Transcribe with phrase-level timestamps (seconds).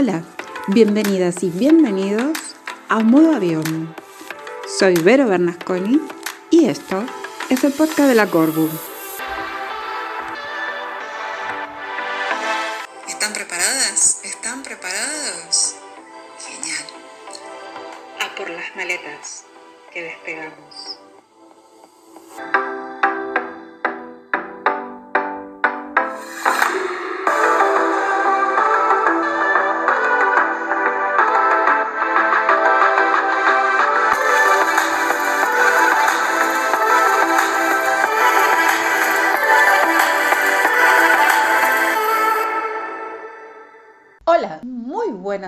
[0.00, 0.22] Hola,
[0.68, 2.32] bienvenidas y bienvenidos
[2.88, 3.94] a Modo Avión.
[4.78, 6.00] Soy Vero Bernasconi
[6.50, 7.04] y esto
[7.50, 8.66] es el podcast de la Corbu.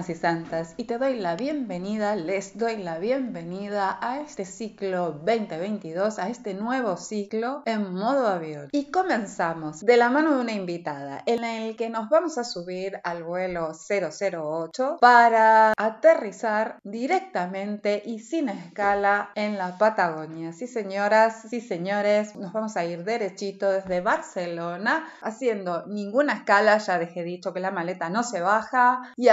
[0.08, 6.18] Y santas y te doy la bienvenida, les doy la bienvenida a este ciclo 2022,
[6.18, 8.68] a este nuevo ciclo en modo avión.
[8.72, 13.00] Y comenzamos de la mano de una invitada en el que nos vamos a subir
[13.04, 20.52] al vuelo 008 para aterrizar directamente y sin escala en la Patagonia.
[20.52, 26.98] Sí señoras, sí señores, nos vamos a ir derechito desde Barcelona haciendo ninguna escala, ya
[26.98, 29.28] dejé dicho que la maleta no se baja y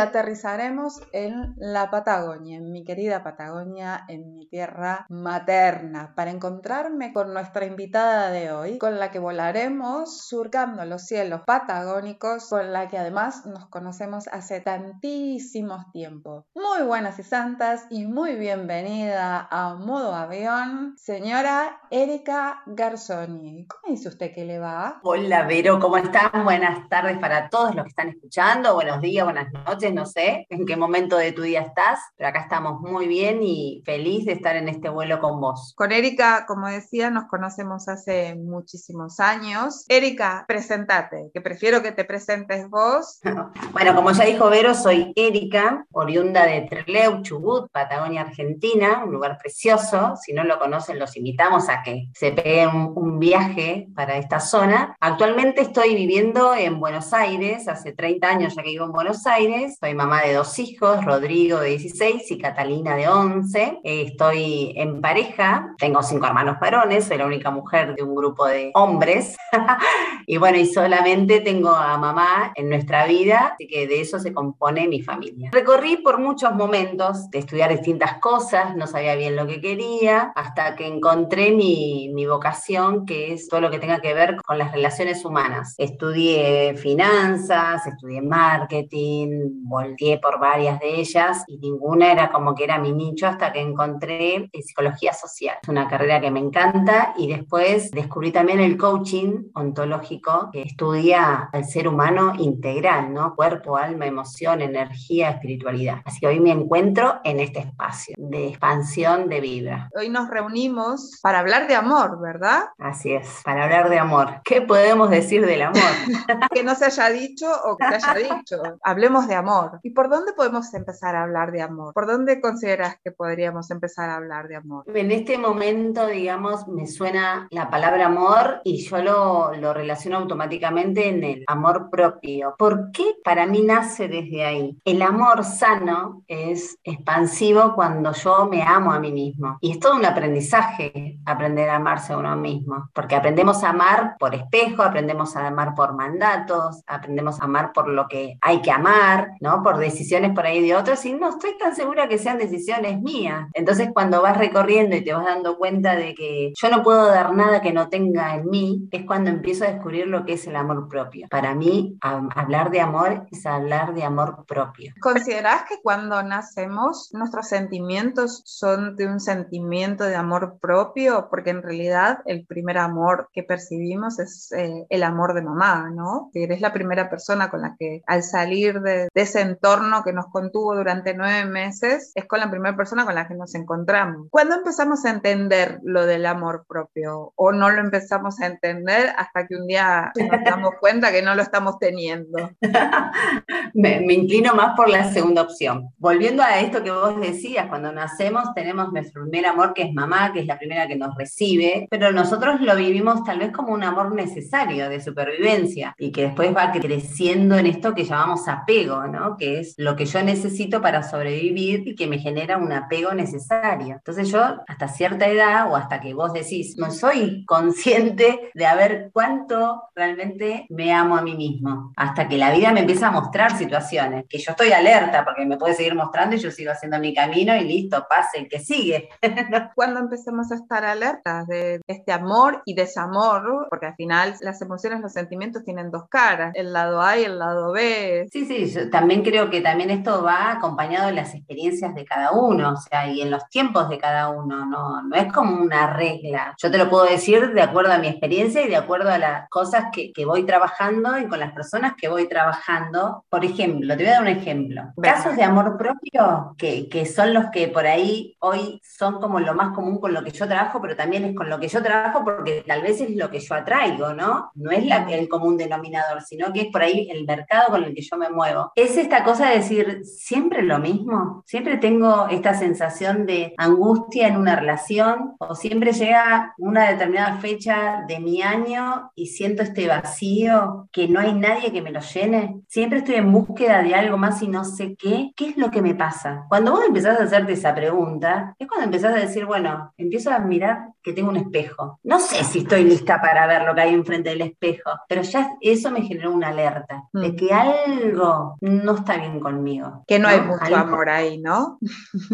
[0.59, 7.33] aterrizaremos en la Patagonia, en mi querida Patagonia, en mi tierra materna, para encontrarme con
[7.33, 12.97] nuestra invitada de hoy, con la que volaremos surcando los cielos patagónicos, con la que
[12.97, 16.45] además nos conocemos hace tantísimos tiempo.
[16.55, 23.65] Muy buenas y santas y muy bienvenida a Modo Avión, señora Erika Garzoni.
[23.67, 24.99] ¿Cómo dice usted que le va?
[25.03, 26.43] Hola Vero, ¿cómo están?
[26.43, 30.65] Buenas tardes para todos los que están escuchando, buenos días buenas noches, no sé en
[30.65, 34.55] qué momento de tu día estás, pero acá estamos muy bien y feliz de estar
[34.55, 35.73] en este vuelo con vos.
[35.75, 39.85] Con Erika, como decía, nos conocemos hace muchísimos años.
[39.87, 43.19] Erika, presentate, que prefiero que te presentes vos.
[43.71, 49.37] bueno, como ya dijo Vero, soy Erika, oriunda de Trelew, Chubut, Patagonia, Argentina, un lugar
[49.37, 50.15] precioso.
[50.15, 54.39] Si no lo conocen, los invitamos a que se peguen un, un viaje para esta
[54.39, 54.95] zona.
[54.99, 59.77] Actualmente estoy viviendo en Buenos Aires, hace 30 años ya que vivo en Buenos Aires,
[59.79, 63.81] soy mamá de dos hijos, Rodrigo de 16 y Catalina de 11.
[63.83, 68.45] Eh, estoy en pareja, tengo cinco hermanos varones, soy la única mujer de un grupo
[68.45, 69.35] de hombres.
[70.25, 74.31] y bueno, y solamente tengo a mamá en nuestra vida, así que de eso se
[74.31, 75.49] compone mi familia.
[75.51, 80.77] Recorrí por muchos momentos de estudiar distintas cosas, no sabía bien lo que quería, hasta
[80.77, 84.71] que encontré mi, mi vocación, que es todo lo que tenga que ver con las
[84.71, 85.75] relaciones humanas.
[85.77, 92.77] Estudié finanzas, estudié marketing, volteé por varias de ellas y ninguna era como que era
[92.77, 95.57] mi nicho hasta que encontré psicología social.
[95.61, 101.49] Es una carrera que me encanta y después descubrí también el coaching ontológico que estudia
[101.51, 103.35] al ser humano integral, ¿no?
[103.35, 106.01] Cuerpo, alma, emoción, energía, espiritualidad.
[106.05, 109.89] Así que hoy me encuentro en este espacio de expansión de vida.
[109.95, 112.65] Hoy nos reunimos para hablar de amor, ¿verdad?
[112.77, 114.41] Así es, para hablar de amor.
[114.43, 115.81] ¿Qué podemos decir del amor?
[116.53, 118.61] que no se haya dicho o que se haya dicho.
[118.83, 119.79] Hablemos de amor.
[119.83, 121.93] ¿Y por dónde podemos empezar a hablar de amor?
[121.93, 124.85] ¿Por dónde consideras que podríamos empezar a hablar de amor?
[124.87, 131.07] En este momento, digamos, me suena la palabra amor y yo lo, lo relaciono automáticamente
[131.07, 132.55] en el amor propio.
[132.57, 134.77] ¿Por qué para mí nace desde ahí?
[134.85, 139.57] El amor sano es expansivo cuando yo me amo a mí mismo.
[139.61, 144.15] Y es todo un aprendizaje aprender a amarse a uno mismo, porque aprendemos a amar
[144.19, 148.71] por espejo, aprendemos a amar por mandatos, aprendemos a amar por lo que hay que
[148.71, 149.61] amar, ¿no?
[149.63, 153.47] Por decisiones por ahí de otros, y no estoy tan segura que sean decisiones mías.
[153.53, 157.33] Entonces, cuando vas recorriendo y te vas dando cuenta de que yo no puedo dar
[157.33, 160.55] nada que no tenga en mí, es cuando empiezo a descubrir lo que es el
[160.55, 161.27] amor propio.
[161.29, 164.93] Para mí, a, hablar de amor es hablar de amor propio.
[165.01, 171.27] ¿Considerás que cuando nacemos nuestros sentimientos son de un sentimiento de amor propio?
[171.29, 176.29] Porque en realidad el primer amor que percibimos es eh, el amor de mamá, ¿no?
[176.33, 180.13] Que eres la primera persona con la que al salir de, de, ese entorno que
[180.13, 184.27] nos contuvo durante nueve meses, es con la primera persona con la que nos encontramos.
[184.29, 187.33] ¿Cuándo empezamos a entender lo del amor propio?
[187.35, 191.35] ¿O no lo empezamos a entender hasta que un día nos damos cuenta que no
[191.35, 192.51] lo estamos teniendo?
[193.73, 195.89] me, me, inclino más por la segunda opción.
[195.97, 200.31] Volviendo a esto que vos decías, cuando nacemos tenemos nuestro primer amor que es mamá,
[200.33, 203.83] que es la primera que nos recibe, pero nosotros lo vivimos tal vez como un
[203.83, 209.37] amor necesario de supervivencia y que después va creciendo en esto que llamamos apego, ¿no?
[209.37, 213.95] Que es lo que yo necesito para sobrevivir y que me genera un apego necesario.
[213.95, 218.75] Entonces yo hasta cierta edad o hasta que vos decís, no soy consciente de a
[218.75, 223.11] ver cuánto realmente me amo a mí mismo, hasta que la vida me empieza a
[223.11, 226.99] mostrar situaciones, que yo estoy alerta porque me puede seguir mostrando y yo sigo haciendo
[226.99, 229.09] mi camino y listo, pase el que sigue.
[229.75, 235.01] Cuando empecemos a estar alertas de este amor y desamor, porque al final las emociones,
[235.01, 238.27] los sentimientos tienen dos caras, el lado A y el lado B.
[238.31, 242.31] Sí, sí, yo también creo que también esto va acompañado de las experiencias de cada
[242.31, 245.93] uno, o sea, y en los tiempos de cada uno, no, no es como una
[245.93, 246.55] regla.
[246.57, 249.49] Yo te lo puedo decir de acuerdo a mi experiencia y de acuerdo a las
[249.49, 253.25] cosas que, que voy trabajando y con las personas que voy trabajando.
[253.29, 254.83] Por ejemplo, te voy a dar un ejemplo.
[255.01, 259.53] Casos de amor propio que, que son los que por ahí hoy son como lo
[259.53, 262.23] más común con lo que yo trabajo, pero también es con lo que yo trabajo
[262.23, 264.51] porque tal vez es lo que yo atraigo, ¿no?
[264.55, 267.93] No es la, el común denominador, sino que es por ahí el mercado con el
[267.93, 268.71] que yo me muevo.
[268.75, 274.37] Es esta cosa de decir, siempre lo mismo, siempre tengo esta sensación de angustia en
[274.37, 280.87] una relación o siempre llega una determinada fecha de mi año y siento este vacío
[280.91, 282.61] que no hay nadie que me lo llene.
[282.67, 285.31] Siempre estoy en búsqueda de algo más y no sé qué.
[285.35, 286.45] ¿Qué es lo que me pasa?
[286.49, 290.39] Cuando vos empezás a hacerte esa pregunta, es cuando empezás a decir, bueno, empiezo a
[290.39, 291.99] mirar que tengo un espejo.
[292.03, 295.51] No sé si estoy lista para ver lo que hay enfrente del espejo, pero ya
[295.61, 297.35] eso me generó una alerta de mm.
[297.35, 300.03] que algo no está bien conmigo.
[300.07, 301.77] Que no, hay mucho amor ahí, ¿no?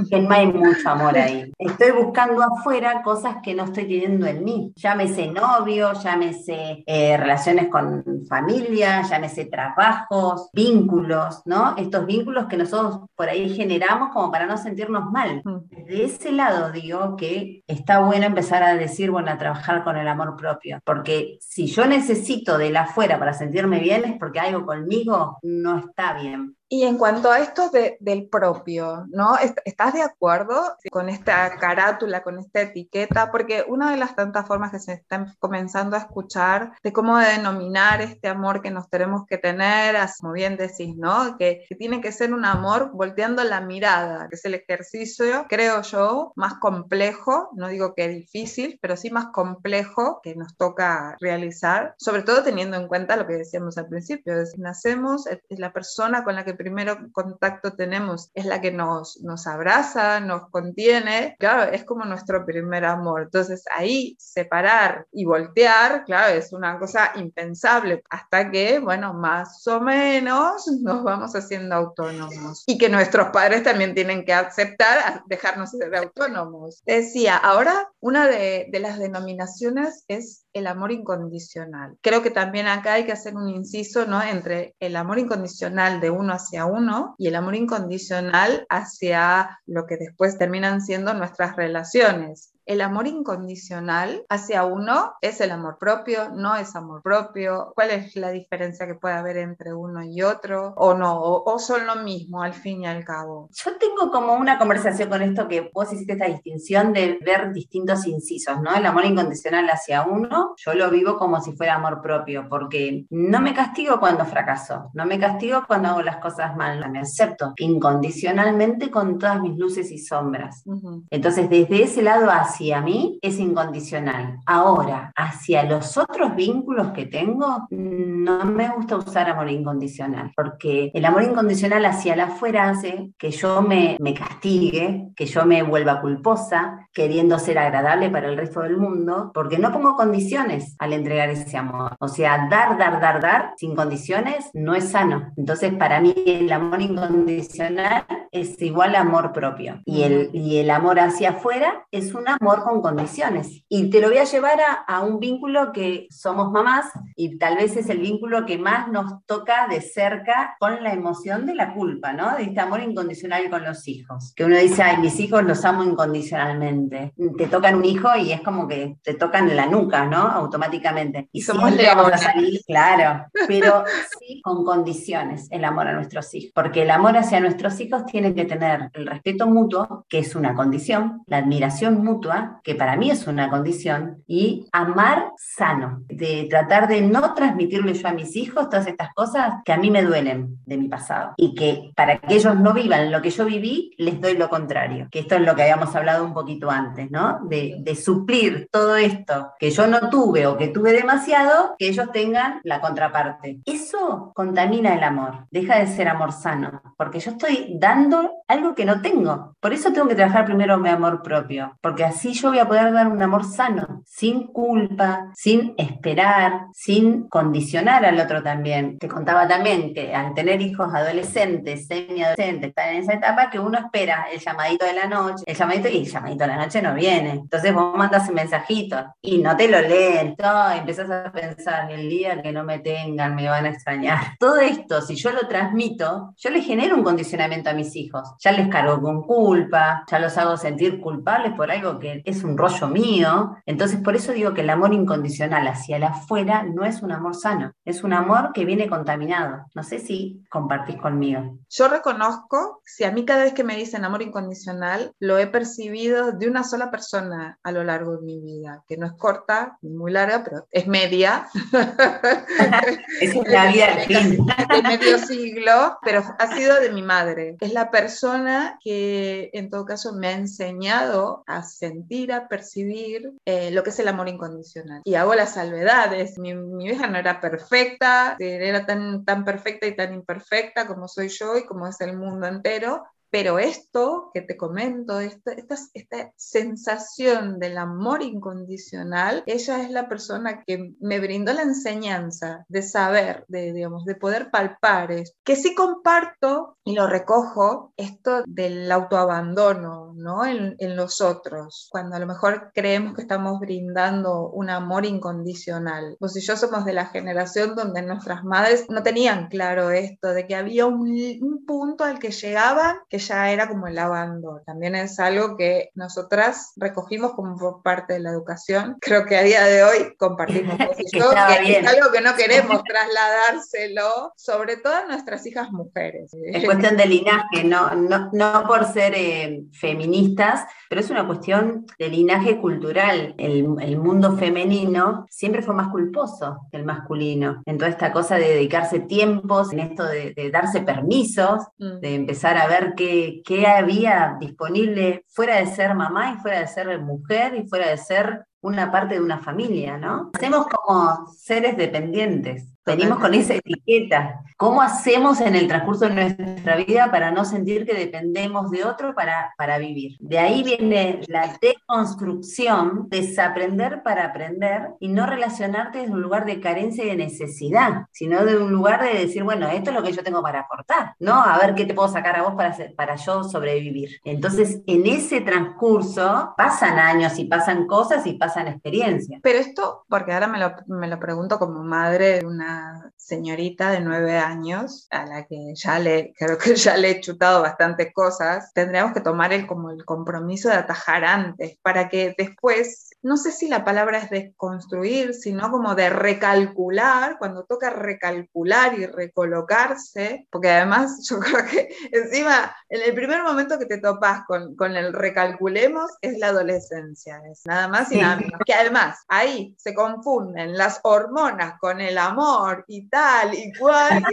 [0.10, 1.52] Que no hay mucho amor ahí.
[1.58, 4.74] Estoy buscando afuera cosas que no estoy teniendo en mí.
[4.76, 11.76] Llámese novio, llámese eh, relaciones con familia, llámese trabajos, vínculos, ¿no?
[11.78, 15.42] Estos vínculos que nosotros por ahí generamos como para no sentirnos mal.
[15.44, 15.86] Mm.
[15.86, 20.08] De ese lado digo que está bueno empezar a decir, bueno, a trabajar con el
[20.08, 24.66] amor propio, porque si yo necesito de la afuera para sentirme bien es porque algo
[24.66, 26.55] conmigo no está bien.
[26.68, 27.70] Y en cuanto a esto
[28.00, 29.36] del propio, ¿no?
[29.66, 33.32] ¿Estás de acuerdo con esta carátula, con esta etiqueta?
[33.32, 38.02] Porque una de las tantas formas que se están comenzando a escuchar de cómo denominar
[38.02, 41.38] este amor que nos tenemos que tener, como bien decís, ¿no?
[41.38, 45.84] Que, que tiene que ser un amor volteando la mirada, que es el ejercicio, creo
[45.84, 51.94] yo, más complejo, no digo que difícil, pero sí más complejo que nos toca realizar,
[52.00, 56.24] sobre todo teniendo en cuenta lo que decíamos al principio, es nacemos, es la persona
[56.24, 61.72] con la que primero contacto tenemos es la que nos, nos abraza, nos contiene, claro,
[61.72, 63.22] es como nuestro primer amor.
[63.22, 69.80] Entonces ahí separar y voltear, claro, es una cosa impensable hasta que, bueno, más o
[69.80, 72.64] menos nos vamos haciendo autónomos.
[72.66, 76.82] Y que nuestros padres también tienen que aceptar dejarnos ser autónomos.
[76.84, 81.98] Decía, ahora una de, de las denominaciones es el amor incondicional.
[82.02, 84.24] Creo que también acá hay que hacer un inciso ¿no?
[84.24, 89.98] entre el amor incondicional de uno hacia uno y el amor incondicional hacia lo que
[89.98, 96.56] después terminan siendo nuestras relaciones el amor incondicional hacia uno es el amor propio, no
[96.56, 100.94] es amor propio, cuál es la diferencia que puede haber entre uno y otro, o
[100.94, 103.50] no, o, son lo mismo al fin y al cabo.
[103.54, 108.06] Yo tengo como una conversación con esto que vos hiciste esta distinción de ver distintos
[108.08, 108.76] incisos, ¿no?
[108.76, 113.42] El amor incondicional hacia uno, yo lo vivo como si fuera amor propio, porque no
[113.42, 118.92] me castigo cuando fracaso, no me castigo cuando hago las cosas mal, me acepto incondicionalmente
[118.92, 120.64] con todas mis luces y sombras.
[121.10, 124.40] Entonces, desde ese lado hacia hacia mí es incondicional.
[124.46, 131.04] Ahora, hacia los otros vínculos que tengo, no me gusta usar amor incondicional, porque el
[131.04, 136.00] amor incondicional hacia la afuera hace que yo me, me castigue, que yo me vuelva
[136.00, 141.30] culposa, queriendo ser agradable para el resto del mundo, porque no pongo condiciones al entregar
[141.30, 141.96] ese amor.
[142.00, 145.34] O sea, dar, dar, dar, dar sin condiciones no es sano.
[145.36, 149.82] Entonces, para mí el amor incondicional es igual a amor propio.
[149.86, 153.64] Y el, y el amor hacia afuera es un amor con condiciones.
[153.68, 156.86] Y te lo voy a llevar a, un vínculo que somos mamás
[157.16, 161.46] y tal vez es el vínculo que más nos toca de cerca con la emoción
[161.46, 162.36] de la culpa, ¿no?
[162.36, 164.34] De este amor incondicional con los hijos.
[164.36, 167.14] Que uno dice, ay, mis hijos los amo incondicionalmente.
[167.38, 170.18] Te tocan un hijo y es como que te tocan en la nuca, ¿no?
[170.18, 171.30] Automáticamente.
[171.32, 173.84] Y somos vamos a salir, claro, pero
[174.20, 176.52] sí con condiciones el amor a nuestros hijos.
[176.54, 180.54] Porque el amor hacia nuestros hijos tiene que tener el respeto mutuo, que es una
[180.56, 186.88] condición, la admiración mutua, que para mí es una condición, y amar sano, de tratar
[186.88, 190.58] de no transmitirle yo a mis hijos todas estas cosas que a mí me duelen
[190.66, 194.20] de mi pasado y que para que ellos no vivan lo que yo viví, les
[194.20, 197.40] doy lo contrario, que esto es lo que habíamos hablado un poquito antes, ¿no?
[197.48, 202.12] De, de suplir todo esto que yo no tuve o que tuve demasiado, que ellos
[202.12, 203.60] tengan la contraparte.
[203.66, 208.86] Eso contamina el amor, deja de ser amor sano, porque yo estoy dando algo que
[208.86, 209.56] no tengo.
[209.60, 212.92] Por eso tengo que trabajar primero mi amor propio, porque así yo voy a poder
[212.94, 218.98] dar un amor sano, sin culpa, sin esperar, sin condicionar al otro también.
[218.98, 223.78] Te contaba también que al tener hijos adolescentes, semi-adolescentes, están en esa etapa que uno
[223.78, 226.94] espera el llamadito de la noche, el llamadito y el llamadito de la noche no
[226.94, 227.32] viene.
[227.32, 231.92] Entonces vos mandas un mensajito y no te lo leen, todo, y empezás a pensar,
[231.92, 234.36] el día que no me tengan me van a extrañar.
[234.40, 238.36] Todo esto, si yo lo transmito, yo le genero un condicionamiento a mis hijos.
[238.40, 242.58] Ya les cargo con culpa, ya los hago sentir culpables por algo que es un
[242.58, 243.58] rollo mío.
[243.66, 247.36] Entonces, por eso digo que el amor incondicional hacia el afuera no es un amor
[247.36, 249.66] sano, es un amor que viene contaminado.
[249.74, 251.58] No sé si compartís conmigo.
[251.70, 256.32] Yo reconozco, si a mí cada vez que me dicen amor incondicional, lo he percibido
[256.32, 259.92] de una sola persona a lo largo de mi vida, que no es corta ni
[259.92, 261.48] muy larga, pero es media.
[263.22, 267.58] es la vida de medio siglo, pero ha sido de mi madre.
[267.60, 271.95] Es la persona que en todo caso me ha enseñado a sentir,
[272.32, 275.02] a percibir eh, lo que es el amor incondicional.
[275.06, 276.38] Y hago las salvedades.
[276.38, 281.30] Mi, mi vieja no era perfecta, era tan, tan perfecta y tan imperfecta como soy
[281.30, 283.04] yo y como es el mundo entero,
[283.36, 290.08] pero esto que te comento, esta, esta, esta, sensación del amor incondicional, ella es la
[290.08, 295.38] persona que me brindó la enseñanza de saber, de, digamos, de poder palpar esto.
[295.44, 300.46] Que sí comparto y lo recojo, esto del autoabandono, ¿no?
[300.46, 306.16] En, en los otros, cuando a lo mejor creemos que estamos brindando un amor incondicional.
[306.22, 310.48] Vos y yo somos de la generación donde nuestras madres no tenían claro esto, de
[310.48, 311.10] que había un,
[311.42, 314.62] un punto al que llegaban que ya era como el abandono.
[314.66, 318.98] También es algo que nosotras recogimos como parte de la educación.
[319.02, 324.78] Creo que a día de hoy compartimos que, es algo que no queremos trasladárselo, sobre
[324.78, 326.32] todo a nuestras hijas mujeres.
[326.34, 331.86] Es cuestión de linaje, no, no, no por ser eh, feministas, pero es una cuestión
[331.98, 333.36] de linaje cultural.
[333.38, 337.62] El, el, mundo femenino siempre fue más culposo que el masculino.
[337.66, 342.00] En toda esta cosa de dedicarse tiempos, en esto de, de darse permisos, mm.
[342.00, 343.05] de empezar a ver qué
[343.46, 347.98] qué, había disponible fuera de ser mamá y fuera de ser mujer y fuera de
[347.98, 350.32] ser una parte de una familia, ¿no?
[350.34, 352.75] Hacemos como seres dependientes.
[352.86, 354.42] Venimos con esa etiqueta.
[354.58, 359.16] ¿Cómo hacemos en el transcurso de nuestra vida para no sentir que dependemos de otro
[359.16, 360.18] para, para vivir?
[360.20, 366.62] De ahí viene la deconstrucción, desaprender para aprender y no relacionarte desde un lugar de
[366.62, 370.14] carencia y de necesidad, sino de un lugar de decir, bueno, esto es lo que
[370.14, 371.44] yo tengo para aportar, ¿no?
[371.44, 374.22] A ver qué te puedo sacar a vos para, para yo sobrevivir.
[374.24, 379.42] Entonces, en ese transcurso pasan años y pasan cosas y pasan experiencias.
[379.42, 382.75] Pero esto, porque ahora me lo, me lo pregunto como madre de una
[383.16, 387.62] señorita de nueve años a la que ya le, creo que ya le he chutado
[387.62, 393.05] bastantes cosas, tendríamos que tomar el, como el compromiso de atajar antes para que después,
[393.26, 399.08] no sé si la palabra es desconstruir, sino como de recalcular, cuando toca recalcular y
[399.08, 404.76] recolocarse, porque además yo creo que encima en el primer momento que te topas con,
[404.76, 408.62] con el recalculemos es la adolescencia, es nada más y nada menos.
[408.64, 414.24] Que además ahí se confunden las hormonas con el amor y tal y cual.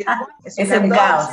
[0.45, 1.31] es, el caos,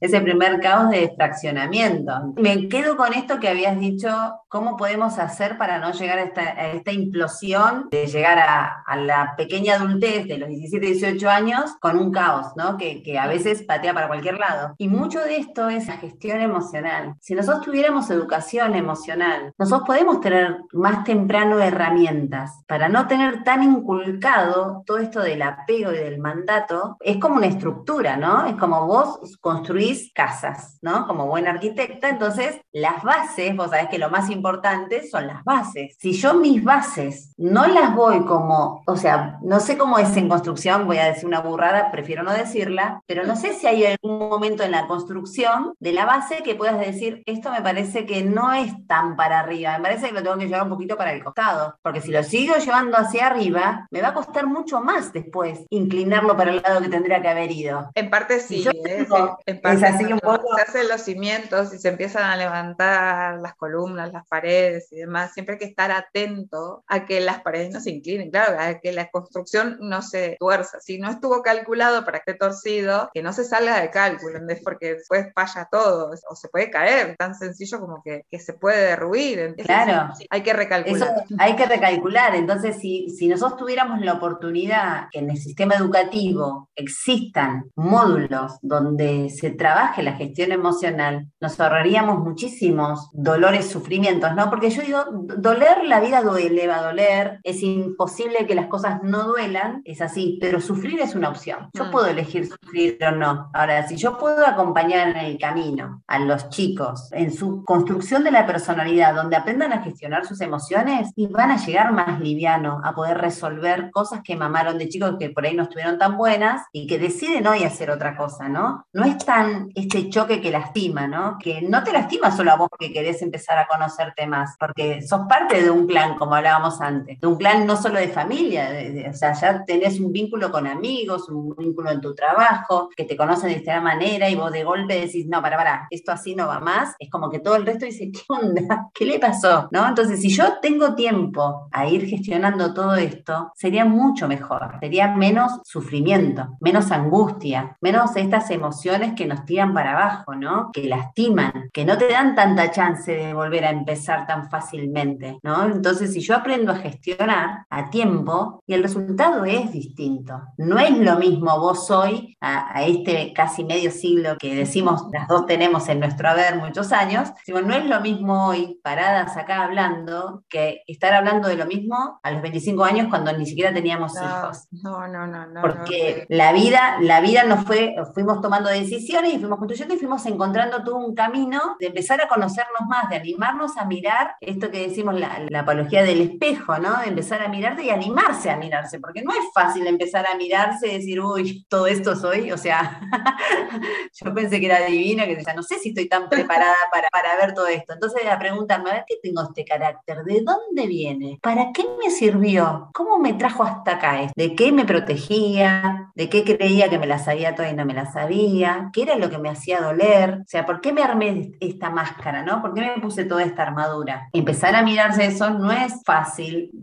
[0.00, 2.32] ese, primer caos de fraccionamiento.
[2.36, 4.08] Me quedo con esto que habías dicho,
[4.48, 10.28] ¿cómo podemos hacer para no llegar a esta, implosión de llegar a, la pequeña adultez
[10.28, 12.76] de los 17, 18 años con un caos, ¿no?
[12.76, 14.74] Que, que a veces patea para cualquier lado.
[14.78, 17.14] Y mucho de esto es la gestión emocional.
[17.20, 23.62] Si nosotros tuviéramos educación emocional, nosotros podemos tener más temprano herramientas para no tener tan
[23.62, 28.46] inculcado todo esto del apego y del mandato es como una estructura, ¿no?
[28.46, 31.06] Es como vos construís casas, ¿no?
[31.06, 35.96] Como buen arquitecta, entonces las bases, vos sabés que lo más importante son las bases.
[35.98, 36.91] Si yo mis bases
[37.36, 41.26] no las voy como, o sea, no sé cómo es en construcción, voy a decir
[41.26, 45.74] una burrada, prefiero no decirla, pero no sé si hay algún momento en la construcción
[45.80, 49.76] de la base que puedas decir, esto me parece que no es tan para arriba,
[49.78, 52.22] me parece que lo tengo que llevar un poquito para el costado, porque si lo
[52.22, 56.80] sigo llevando hacia arriba, me va a costar mucho más después inclinarlo para el lado
[56.80, 57.90] que tendría que haber ido.
[57.94, 59.06] En parte sí, ¿eh?
[59.46, 60.56] en parte es así un poco.
[60.56, 65.32] Se hacen los cimientos y se empiezan a levantar las columnas, las paredes y demás,
[65.32, 68.92] siempre hay que estar atento a que las paredes no se inclinen, claro, a que
[68.92, 70.80] la construcción no se tuerza.
[70.80, 74.94] Si no estuvo calculado para que esté torcido, que no se salga de cálculo, porque
[74.94, 79.54] después falla todo o se puede caer, tan sencillo como que, que se puede derruir.
[79.64, 80.12] claro.
[80.30, 81.24] hay que recalcular.
[81.38, 82.34] hay que recalcular.
[82.34, 89.30] Entonces, si, si nosotros tuviéramos la oportunidad que en el sistema educativo existan módulos donde
[89.30, 94.50] se trabaje la gestión emocional, nos ahorraríamos muchísimos dolores, sufrimientos, ¿no?
[94.50, 95.04] Porque yo digo,
[95.36, 100.00] doler, la vida duele, va a doler, es imposible que las cosas no duelan, es
[100.00, 101.70] así, pero sufrir es una opción.
[101.74, 101.90] Yo mm.
[101.90, 103.50] puedo elegir sufrir o no.
[103.52, 108.30] Ahora, si yo puedo acompañar en el camino a los chicos en su construcción de
[108.30, 112.94] la personalidad, donde aprendan a gestionar sus emociones y van a llegar más liviano a
[112.94, 116.86] poder resolver cosas que mamaron de chicos que por ahí no estuvieron tan buenas y
[116.86, 118.86] que deciden hoy hacer otra cosa, ¿no?
[118.92, 121.38] No es tan este choque que lastima, ¿no?
[121.38, 125.22] Que no te lastima solo a vos que querés empezar a conocerte más, porque sos
[125.28, 128.68] parte de un clan, como hablábamos antes, un clan no solo de familia,
[129.10, 133.16] o sea, ya tenés un vínculo con amigos, un vínculo en tu trabajo, que te
[133.16, 136.46] conocen de esta manera y vos de golpe decís, no, para, para, esto así no
[136.46, 138.90] va más, es como que todo el resto dice, ¿qué onda?
[138.94, 139.68] ¿Qué le pasó?
[139.70, 139.88] ¿No?
[139.88, 145.60] Entonces, si yo tengo tiempo a ir gestionando todo esto, sería mucho mejor, sería menos
[145.64, 150.70] sufrimiento, menos angustia, menos estas emociones que nos tiran para abajo, ¿no?
[150.72, 155.64] Que lastiman, que no te dan tanta chance de volver a empezar tan fácilmente, ¿no?
[155.64, 160.96] Entonces, si yo aprendo a gestionar a tiempo y el resultado es distinto, no es
[160.98, 165.88] lo mismo vos hoy a, a este casi medio siglo que decimos las dos tenemos
[165.88, 171.12] en nuestro haber muchos años, no es lo mismo hoy paradas acá hablando que estar
[171.14, 174.68] hablando de lo mismo a los 25 años cuando ni siquiera teníamos hijos.
[174.70, 175.60] No, no, no, no.
[175.60, 180.24] Porque la vida, la vida nos fue, fuimos tomando decisiones y fuimos construyendo y fuimos
[180.26, 184.88] encontrando todo un camino de empezar a conocernos más, de animarnos a mirar esto que
[184.88, 187.00] decimos la, la apología del espejo, ¿no?
[187.00, 190.88] De empezar a mirarte y animarse a mirarse, porque no es fácil empezar a mirarse
[190.88, 193.00] y decir, uy, todo esto soy, o sea,
[194.24, 197.36] yo pensé que era divina, que ya no sé si estoy tan preparada para, para
[197.36, 197.92] ver todo esto.
[197.94, 200.22] Entonces a preguntarme, a ¿qué tengo este carácter?
[200.24, 201.38] ¿De dónde viene?
[201.42, 202.90] ¿Para qué me sirvió?
[202.94, 204.30] ¿Cómo me trajo hasta acá?
[204.34, 206.10] ¿De qué me protegía?
[206.14, 208.90] ¿De qué creía que me la sabía toda y no me la sabía?
[208.92, 210.40] ¿Qué era lo que me hacía doler?
[210.40, 212.60] O sea, ¿por qué me armé esta máscara, no?
[212.60, 214.28] ¿Por qué me puse toda esta armadura?
[214.32, 216.21] Empezar a mirarse eso no es fácil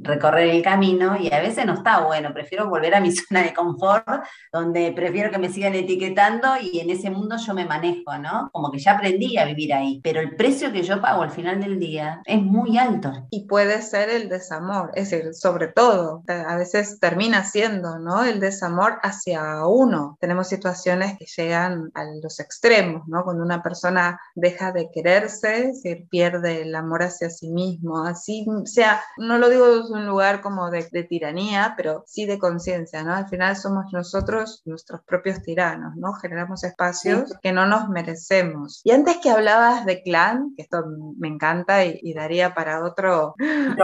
[0.02, 2.34] recorrer el camino y a veces no está bueno.
[2.34, 4.06] Prefiero volver a mi zona de confort,
[4.52, 8.50] donde prefiero que me sigan etiquetando y en ese mundo yo me manejo, ¿no?
[8.52, 11.60] Como que ya aprendí a vivir ahí, pero el precio que yo pago al final
[11.60, 13.12] del día es muy alto.
[13.30, 18.24] Y puede ser el desamor, es decir, sobre todo, a veces termina siendo, ¿no?
[18.24, 20.18] El desamor hacia uno.
[20.20, 23.24] Tenemos situaciones que llegan a los extremos, ¿no?
[23.24, 29.02] Cuando una persona deja de quererse, se pierde el amor hacia sí mismo, así sea,
[29.30, 33.14] no lo digo desde un lugar como de, de tiranía, pero sí de conciencia, ¿no?
[33.14, 36.14] Al final somos nosotros nuestros propios tiranos, ¿no?
[36.14, 38.82] Generamos espacios que no nos merecemos.
[38.84, 40.84] Y antes que hablabas de clan, que esto
[41.20, 43.36] me encanta y, daría para otro,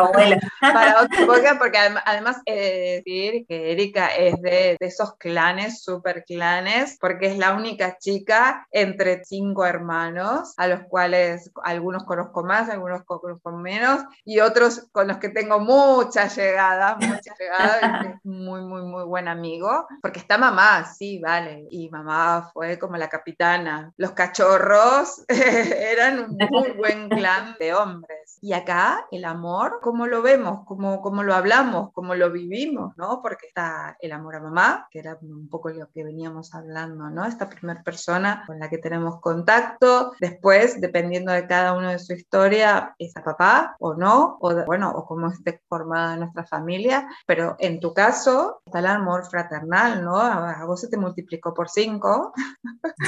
[0.59, 1.27] para otro
[1.59, 7.37] porque además he de decir que Erika es de, esos clanes, super clanes, porque es
[7.37, 14.01] la única chica entre cinco hermanos, a los cuales algunos conozco más, algunos conozco menos,
[14.23, 19.85] y otros con los que tengo mucha llegada, mucha llegada, muy, muy, muy buen amigo,
[20.01, 23.91] porque está mamá, sí, vale, y mamá fue como la capitana.
[23.97, 28.37] Los cachorros eran un muy buen clan de hombres.
[28.41, 30.61] Y acá el amor, ¿cómo lo vemos?
[30.65, 31.91] ¿Cómo, cómo lo hablamos?
[31.91, 32.95] ¿Cómo lo vivimos?
[32.95, 33.21] ¿no?
[33.21, 37.25] Porque está el amor a mamá, que era un poco lo que veníamos hablando, ¿no?
[37.25, 40.13] Esta primera persona con la que tenemos contacto.
[40.19, 44.91] Después, dependiendo de cada uno de su historia, es a papá o no, o bueno,
[44.91, 47.07] o cómo esté formada nuestra familia.
[47.25, 50.15] Pero en tu caso, está el amor fraternal, ¿no?
[50.17, 52.33] A vos se te multiplicó por cinco.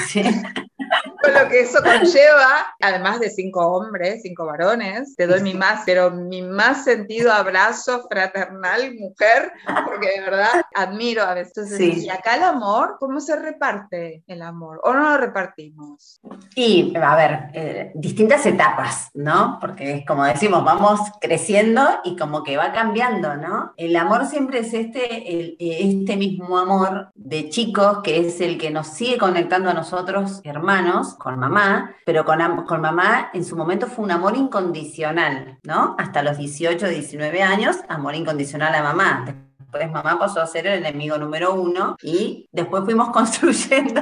[0.08, 0.23] Sí.
[1.21, 5.84] con lo que eso conlleva, además de cinco hombres, cinco varones, te doy mi más,
[5.86, 9.51] pero mi más sentido abrazo fraternal, mujer,
[9.86, 11.80] porque de verdad admiro a veces.
[11.80, 14.80] Y acá el amor, ¿cómo se reparte el amor?
[14.84, 16.21] ¿O no lo repartimos?
[16.56, 19.58] Y, a ver, eh, distintas etapas, ¿no?
[19.60, 23.73] Porque es como decimos, vamos creciendo y como que va cambiando, ¿no?
[23.77, 28.88] El amor siempre es este, este mismo amor de chicos que es el que nos
[28.88, 34.06] sigue conectando a nosotros, hermanos, con mamá, pero con, con mamá en su momento fue
[34.06, 35.96] un amor incondicional, ¿no?
[35.98, 39.26] Hasta los 18, 19 años, amor incondicional a mamá.
[39.58, 44.02] Después mamá pasó a ser el enemigo número uno y después fuimos construyendo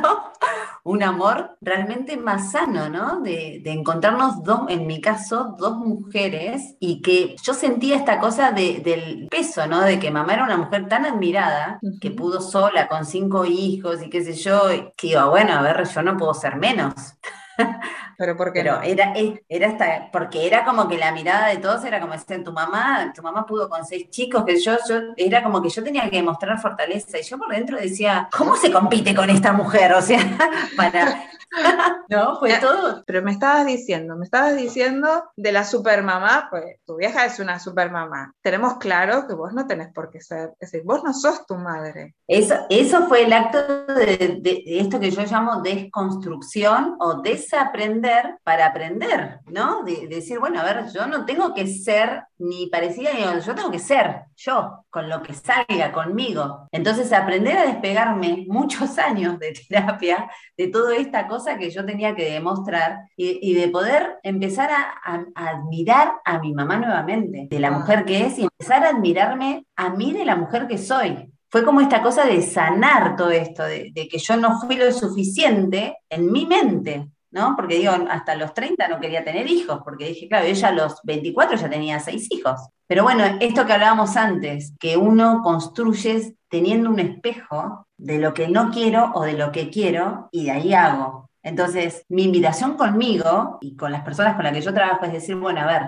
[0.85, 3.19] un amor realmente más sano, ¿no?
[3.21, 9.27] De, encontrarnos dos, en mi caso, dos mujeres y que yo sentía esta cosa del
[9.29, 9.81] peso, ¿no?
[9.81, 14.09] De que mamá era una mujer tan admirada que pudo sola con cinco hijos y
[14.11, 14.61] qué sé yo,
[14.95, 16.93] que iba, bueno, a ver, yo no puedo ser menos.
[18.17, 22.13] Pero porque era, era hasta, porque era como que la mirada de todos era como
[22.13, 25.69] decir, tu mamá, tu mamá pudo con seis chicos, que yo, yo, era como que
[25.69, 27.17] yo tenía que demostrar fortaleza.
[27.19, 29.93] Y yo por dentro decía, ¿cómo se compite con esta mujer?
[29.93, 30.19] O sea,
[30.77, 31.25] para,
[32.09, 33.03] no, fue todo.
[33.05, 37.59] Pero me estabas diciendo, me estabas diciendo de la supermamá, pues tu vieja es una
[37.59, 38.33] supermamá.
[38.41, 41.55] Tenemos claro que vos no tenés por qué ser, es decir, vos no sos tu
[41.55, 42.15] madre.
[42.27, 48.04] Eso, eso fue el acto de, esto que yo llamo desconstrucción o desaprender
[48.43, 49.83] para aprender, ¿no?
[49.83, 53.71] De, decir, bueno, a ver, yo no tengo que ser ni parecida ni yo tengo
[53.71, 56.67] que ser yo, con lo que salga conmigo.
[56.71, 62.15] Entonces, aprender a despegarme muchos años de terapia de toda esta cosa que yo tenía
[62.15, 68.05] que demostrar y, de poder empezar a, admirar a mi mamá nuevamente, de la mujer
[68.05, 71.31] que es, y empezar a admirarme a mí de la mujer que soy.
[71.49, 75.97] Fue como esta cosa de sanar todo esto, de, que yo no fui lo suficiente
[76.09, 77.53] en mi mente, ¿no?
[77.57, 81.01] Porque digo, hasta los 30 no quería tener hijos, porque dije, claro, ella a los
[81.03, 82.61] 24 ya tenía seis hijos.
[82.87, 88.47] Pero bueno, esto que hablábamos antes, que uno construye teniendo un espejo de lo que
[88.47, 91.29] no quiero o de lo que quiero, y de ahí hago.
[91.43, 95.35] Entonces, mi invitación conmigo y con las personas con las que yo trabajo es decir,
[95.35, 95.81] bueno, a ver,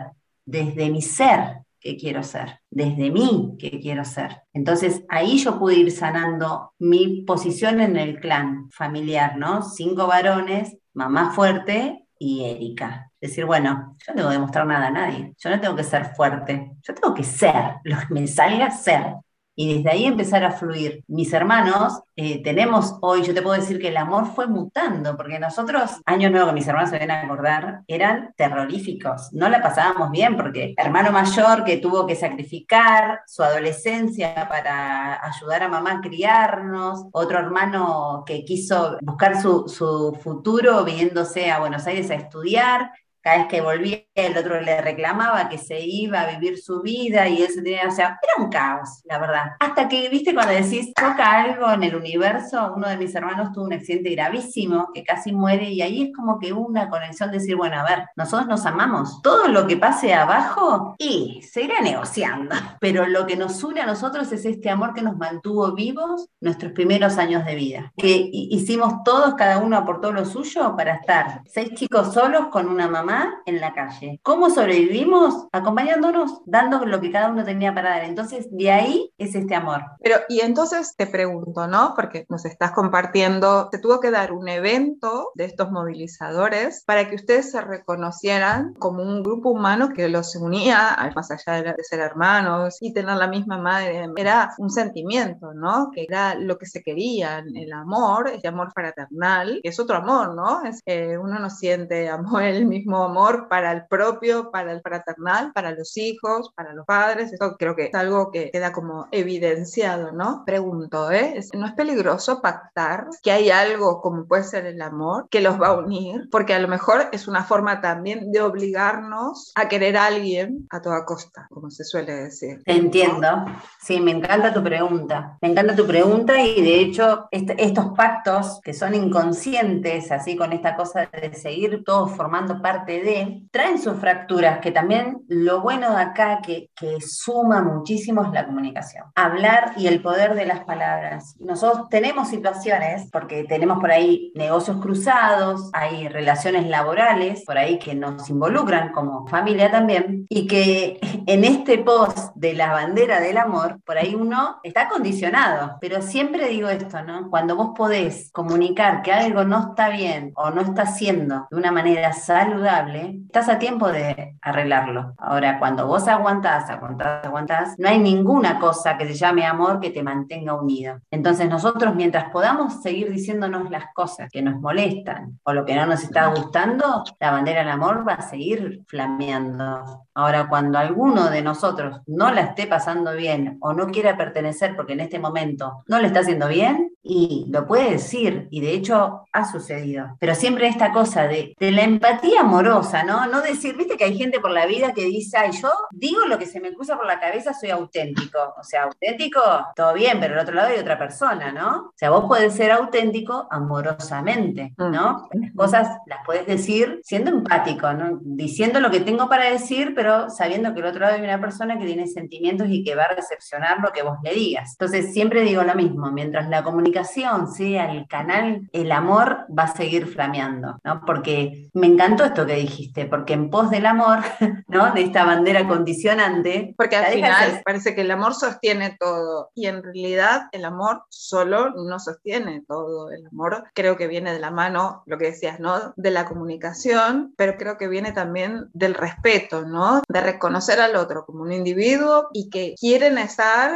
[0.45, 2.60] desde mi ser, ¿qué quiero ser?
[2.69, 4.43] Desde mí, ¿qué quiero ser?
[4.51, 9.62] Entonces, ahí yo pude ir sanando mi posición en el clan familiar, ¿no?
[9.62, 13.12] Cinco varones, mamá fuerte y Erika.
[13.21, 16.15] Decir, bueno, yo no tengo que demostrar nada a nadie, yo no tengo que ser
[16.15, 19.13] fuerte, yo tengo que ser, lo que me salga ser
[19.60, 21.04] y desde ahí empezar a fluir.
[21.08, 25.39] Mis hermanos, eh, tenemos hoy, yo te puedo decir que el amor fue mutando, porque
[25.39, 30.12] nosotros, años nuevos que mis hermanos se ven a acordar, eran terroríficos, no la pasábamos
[30.12, 36.02] bien, porque hermano mayor que tuvo que sacrificar su adolescencia para ayudar a mamá a
[36.02, 42.91] criarnos, otro hermano que quiso buscar su, su futuro viniéndose a Buenos Aires a estudiar,
[43.27, 47.27] cada vez que volvía el otro le reclamaba que se iba a vivir su vida
[47.27, 49.51] y él se tenía, o sea, era un caos, la verdad.
[49.59, 53.65] Hasta que, viste, cuando decís, toca algo en el universo, uno de mis hermanos tuvo
[53.65, 57.57] un accidente gravísimo, que casi muere, y ahí es como que una conexión de decir,
[57.57, 62.55] bueno, a ver, nosotros nos amamos, todo lo que pase abajo, y se irá negociando,
[62.79, 66.71] pero lo que nos une a nosotros es este amor que nos mantuvo vivos nuestros
[66.71, 71.73] primeros años de vida, que hicimos todos, cada uno aportó lo suyo para estar seis
[71.73, 74.19] chicos solos con una mamá en la calle.
[74.23, 75.47] ¿Cómo sobrevivimos?
[75.51, 78.03] Acompañándonos, dando lo que cada uno tenía para dar.
[78.03, 79.82] Entonces, de ahí es este amor.
[80.01, 81.93] Pero, y entonces te pregunto, ¿no?
[81.95, 87.15] Porque nos estás compartiendo, se tuvo que dar un evento de estos movilizadores para que
[87.15, 92.77] ustedes se reconocieran como un grupo humano que los unía, más allá de ser hermanos
[92.82, 94.08] y tener la misma madre.
[94.15, 95.91] Era un sentimiento, ¿no?
[95.93, 100.36] Que era lo que se quería, el amor, el amor fraternal, que es otro amor,
[100.36, 100.63] ¿no?
[100.63, 105.51] Es, eh, uno no siente amor el mismo amor para el propio, para el fraternal,
[105.53, 107.33] para los hijos, para los padres.
[107.33, 110.43] Esto creo que es algo que queda como evidenciado, ¿no?
[110.45, 111.39] Pregunto, ¿eh?
[111.53, 115.67] ¿No es peligroso pactar que hay algo como puede ser el amor que los va
[115.67, 116.27] a unir?
[116.31, 120.81] Porque a lo mejor es una forma también de obligarnos a querer a alguien a
[120.81, 122.62] toda costa, como se suele decir.
[122.65, 123.45] Entiendo.
[123.79, 125.38] Sí, me encanta tu pregunta.
[125.41, 130.75] Me encanta tu pregunta y de hecho estos pactos que son inconscientes, así con esta
[130.75, 135.93] cosa de seguir todos formando parte parte de, traen sus fracturas, que también lo bueno
[135.93, 139.06] de acá que, que suma muchísimo es la comunicación.
[139.15, 141.36] Hablar y el poder de las palabras.
[141.39, 147.93] Nosotros tenemos situaciones, porque tenemos por ahí negocios cruzados, hay relaciones laborales por ahí que
[147.93, 153.80] nos involucran como familia también, y que en este post de la bandera del amor,
[153.86, 157.30] por ahí uno está condicionado, pero siempre digo esto, ¿no?
[157.30, 161.71] Cuando vos podés comunicar que algo no está bien o no está haciendo de una
[161.71, 162.76] manera saludable,
[163.25, 165.13] estás a tiempo de arreglarlo.
[165.17, 169.89] Ahora, cuando vos aguantás, aguantás, aguantás, no hay ninguna cosa que se llame amor que
[169.89, 170.99] te mantenga unido.
[171.11, 175.85] Entonces nosotros, mientras podamos seguir diciéndonos las cosas que nos molestan o lo que no
[175.85, 180.05] nos está gustando, la bandera del amor va a seguir flameando.
[180.13, 184.93] Ahora, cuando alguno de nosotros no la esté pasando bien o no quiera pertenecer porque
[184.93, 189.25] en este momento no le está haciendo bien, y lo puede decir, y de hecho
[189.31, 190.17] ha sucedido.
[190.19, 193.27] Pero siempre esta cosa de, de, la empatía amorosa, ¿no?
[193.27, 196.38] No decir, viste que hay gente por la vida que dice, ay, yo digo lo
[196.38, 198.38] que se me cruza por la cabeza, soy auténtico.
[198.60, 199.41] O sea, auténtico,
[199.75, 201.88] todo bien, pero al otro lado hay otra persona, ¿no?
[201.88, 205.27] O sea, vos podés ser auténtico amorosamente, ¿no?
[205.32, 208.19] Las cosas las puedes decir siendo empático, ¿no?
[208.21, 211.77] Diciendo lo que tengo para decir, pero sabiendo que al otro lado hay una persona
[211.77, 214.71] que tiene sentimientos y que va a recepcionar lo que vos le digas.
[214.73, 219.75] Entonces, siempre digo lo mismo, mientras la comunicación sea el canal, el amor va a
[219.75, 221.01] seguir flameando, ¿no?
[221.06, 224.20] Porque me encantó esto que dijiste, porque en pos del amor,
[224.67, 224.93] ¿no?
[224.93, 226.74] De esta bandera condicionante.
[226.78, 231.72] Porque al final parece que el amor sostiene todo y en realidad el amor solo
[231.72, 233.12] no sostiene todo.
[233.12, 235.93] El amor creo que viene de la mano, lo que decías, ¿no?
[235.96, 240.02] De la comunicación, pero creo que viene también del respeto, ¿no?
[240.08, 243.74] De reconocer al otro como un individuo y que quieren estar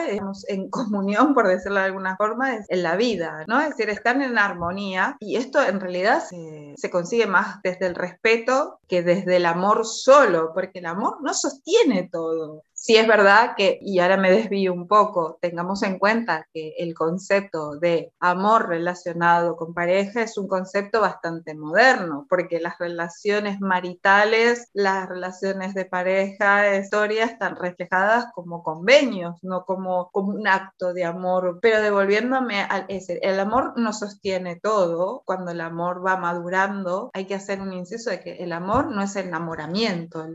[0.47, 3.59] en comunión, por decirlo de alguna forma, en la vida ¿no?
[3.59, 7.95] Es decir, están en armonía y esto en realidad se, se consigue más desde el
[7.95, 12.63] respeto que desde el amor solo, porque el amor no sostiene todo.
[12.83, 16.95] Sí es verdad que, y ahora me desvío un poco, tengamos en cuenta que el
[16.95, 24.67] concepto de amor relacionado con pareja es un concepto bastante moderno, porque las relaciones maritales,
[24.73, 31.05] las relaciones de pareja, historia, están reflejadas como convenios, no como, como un acto de
[31.05, 31.59] amor.
[31.61, 37.25] Pero devolviéndome al ese, el amor no sostiene todo, cuando el amor va madurando, hay
[37.25, 40.25] que hacer un inciso de que el amor no es enamoramiento,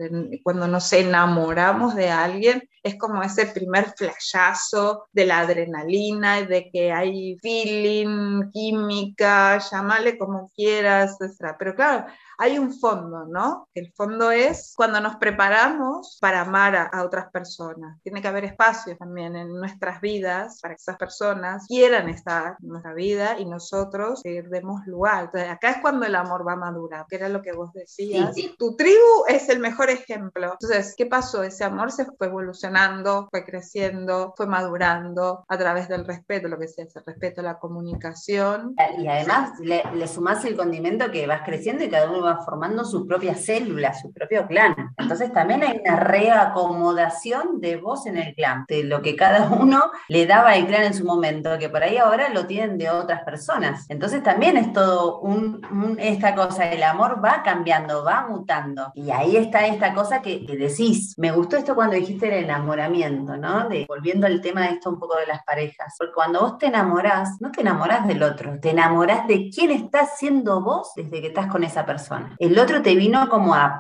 [0.45, 2.36] cuando nos enamoramos de alguien,
[2.83, 10.51] es como ese primer flashazo de la adrenalina de que hay feeling, química, llámale como
[10.55, 11.57] quieras, etc.
[11.59, 12.07] Pero claro,
[12.39, 13.69] hay un fondo, ¿no?
[13.75, 18.01] El fondo es cuando nos preparamos para amar a, otras personas.
[18.03, 22.69] Tiene que haber espacio también en nuestras vidas para que esas personas quieran estar en
[22.69, 25.27] nuestra vida y nosotros demos lugar.
[25.27, 28.35] Entonces, acá es cuando el amor va a madurar, que era lo que vos decías.
[28.59, 30.53] Tu tribu es el mejor ejemplo.
[30.53, 31.43] Entonces, ¿qué pasó?
[31.43, 36.69] Ese amor se fue evolucionando, fue creciendo, fue madurando a través del respeto, lo que
[36.69, 38.75] sea, el respeto, la comunicación.
[38.99, 42.85] Y además le, le sumás el condimento que vas creciendo y cada uno va formando
[42.85, 44.75] su propia célula, su propio clan.
[44.97, 49.91] Entonces también hay una reacomodación de voz en el clan, de lo que cada uno
[50.09, 53.23] le daba al clan en su momento, que por ahí ahora lo tienen de otras
[53.23, 53.87] personas.
[53.89, 58.93] Entonces también es todo un, esta cosa, el amor va cambiando, va mutando.
[58.95, 63.07] Y ahí está esta cosa que, decís, me gustó esto cuando dijiste el enamoramiento.
[63.69, 66.67] De, volviendo al tema de esto un poco de las parejas, porque cuando vos te
[66.67, 71.29] enamorás, no te enamorás del otro, te enamorás de quién estás siendo vos desde que
[71.29, 72.16] estás con esa persona.
[72.39, 73.79] El otro te vino como a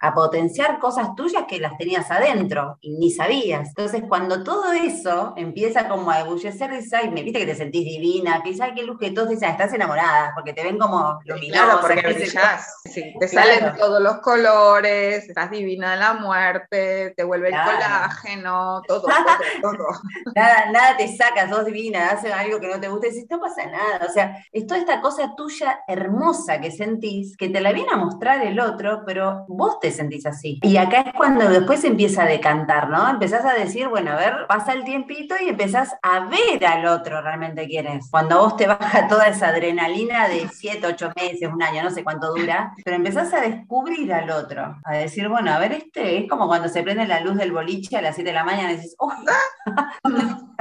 [0.00, 3.68] a potenciar cosas tuyas que las tenías adentro y ni sabías.
[3.68, 7.84] Entonces, cuando todo eso empieza como a ebullecer, dices, ay, me viste que te sentís
[7.84, 11.62] divina, que qué luz que todos dicen, estás enamorada, porque te ven como luminosa.
[11.62, 12.82] Claro, porque brillás,
[13.18, 19.02] te salen todos los colores, estás divina de la muerte, te vuelve el colágeno, todo,
[19.62, 19.86] todo, todo.
[20.34, 23.40] nada, nada te saca, sos divina, haces algo que no te gusta y dices, no
[23.40, 24.06] pasa nada.
[24.08, 27.96] O sea, es toda esta cosa tuya hermosa que sentís, que te la viene a
[27.96, 30.60] mostrar el otro, pero vos te sentís así.
[30.62, 33.08] Y acá es cuando después empieza a decantar, ¿no?
[33.08, 37.20] Empezás a decir, bueno, a ver, pasa el tiempito y empezás a ver al otro
[37.20, 38.10] realmente quién es.
[38.10, 42.04] Cuando vos te baja toda esa adrenalina de 7, 8 meses, un año, no sé
[42.04, 46.28] cuánto dura, pero empezás a descubrir al otro, a decir, bueno, a ver, este es
[46.28, 48.76] como cuando se prende la luz del boliche a las 7 de la mañana y
[48.76, 49.12] dices, ¡oh!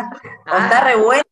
[0.52, 1.24] o está re bueno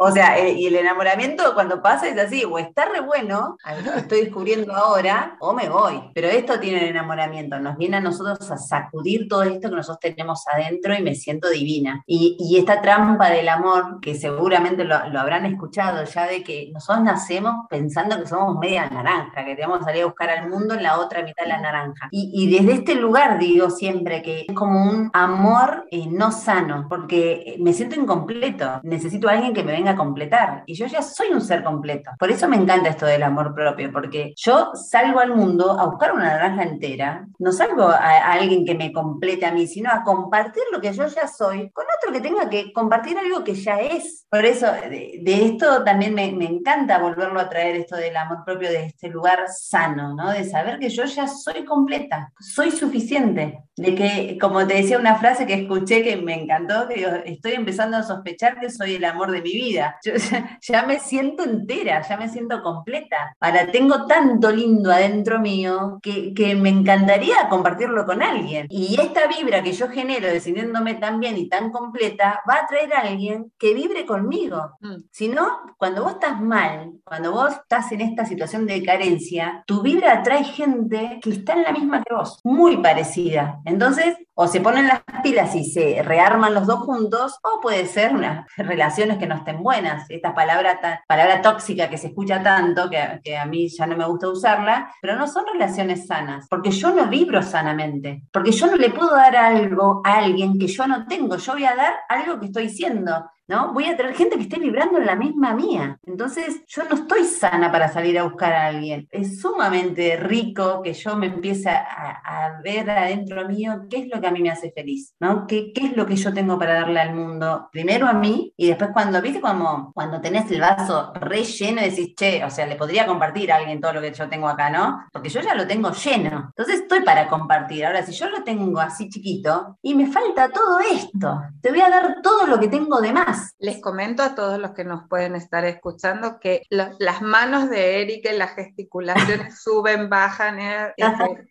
[0.00, 3.56] O sea, eh, y el enamoramiento cuando pasa es así, o está re bueno,
[3.96, 6.00] estoy descubriendo ahora, o me voy.
[6.14, 10.14] Pero esto tiene el enamoramiento, nos viene a nosotros a sacudir todo esto que nosotros
[10.14, 12.04] tenemos adentro y me siento divina.
[12.06, 16.70] Y, y esta trampa del amor, que seguramente lo, lo, habrán escuchado ya, de que
[16.72, 20.74] nosotros nacemos pensando que somos media naranja, que tenemos que salir a buscar al mundo
[20.74, 22.06] en la otra mitad de la naranja.
[22.12, 26.86] Y, y desde este lugar digo siempre que es como un amor eh, no sano,
[26.88, 30.62] porque me siento incompleto, necesito a alguien que me venga a completar.
[30.66, 32.10] Y yo ya soy un ser completo.
[32.18, 36.12] Por eso me encanta esto del amor propio, porque yo salgo al mundo a buscar
[36.12, 40.62] una naranja entera, no salgo a, alguien que me complete a mí, sino a compartir
[40.72, 44.26] lo que yo ya soy con otro que tenga que compartir algo que ya es.
[44.30, 48.70] Por eso, de, esto también me, me, encanta volverlo a traer, esto del amor propio
[48.70, 50.30] de este lugar sano, ¿no?
[50.30, 53.64] De saber que yo ya soy completa, soy suficiente.
[53.76, 57.97] De que, como te decía una frase que escuché que me encantó, que estoy empezando
[57.98, 59.98] a sospechar que soy el amor de mi vida.
[60.04, 60.12] Yo
[60.60, 63.34] ya, me siento entera, ya me siento completa.
[63.40, 68.66] Ahora, tengo tanto lindo adentro mío que, que, me encantaría compartirlo con alguien.
[68.70, 72.92] Y esta vibra que yo genero, decidiéndome tan bien y tan completa, va a traer
[72.94, 74.76] a alguien que vibre conmigo.
[74.80, 74.96] Mm.
[75.10, 79.82] Si no, cuando vos estás mal, cuando vos estás en esta situación de carencia, tu
[79.82, 83.60] vibra atrae gente que está en la misma que vos, muy parecida.
[83.64, 88.14] Entonces, o se ponen las pilas y se rearman los dos juntos, o puede ser
[88.14, 90.08] unas relaciones que no estén buenas.
[90.08, 94.06] Esta palabra, palabra tóxica que se escucha tanto, que, que, a mí ya no me
[94.06, 98.76] gusta usarla, pero no son relaciones sanas, porque yo no vibro sanamente, porque yo no
[98.76, 102.38] le puedo dar algo a alguien que yo no tengo, yo voy a dar algo
[102.38, 103.28] que estoy siendo.
[103.48, 103.72] ¿No?
[103.72, 105.98] Voy a traer gente que esté vibrando en la misma mía.
[106.06, 109.08] Entonces, yo no estoy sana para salir a buscar a alguien.
[109.10, 114.26] Es sumamente rico que yo me empiece a, ver adentro mío qué es lo que
[114.26, 115.46] a mí me hace feliz, ¿no?
[115.46, 117.68] ¿Qué, ¿Qué, es lo que yo tengo para darle al mundo?
[117.70, 119.40] Primero a mí y después cuando, ¿viste?
[119.40, 123.52] Como cuando tenés el vaso re lleno y decís, che, o sea, le podría compartir
[123.52, 125.04] a alguien todo lo que yo tengo acá, ¿no?
[125.12, 126.46] Porque yo ya lo tengo lleno.
[126.48, 127.86] Entonces, estoy para compartir.
[127.86, 131.90] Ahora, si yo lo tengo así chiquito y me falta todo esto, te voy a
[131.90, 133.37] dar todo lo que tengo de más.
[133.58, 138.32] Les comento a todos los que nos pueden estar escuchando que las manos de Erika
[138.32, 140.94] y las gesticulaciones suben, bajan, eh,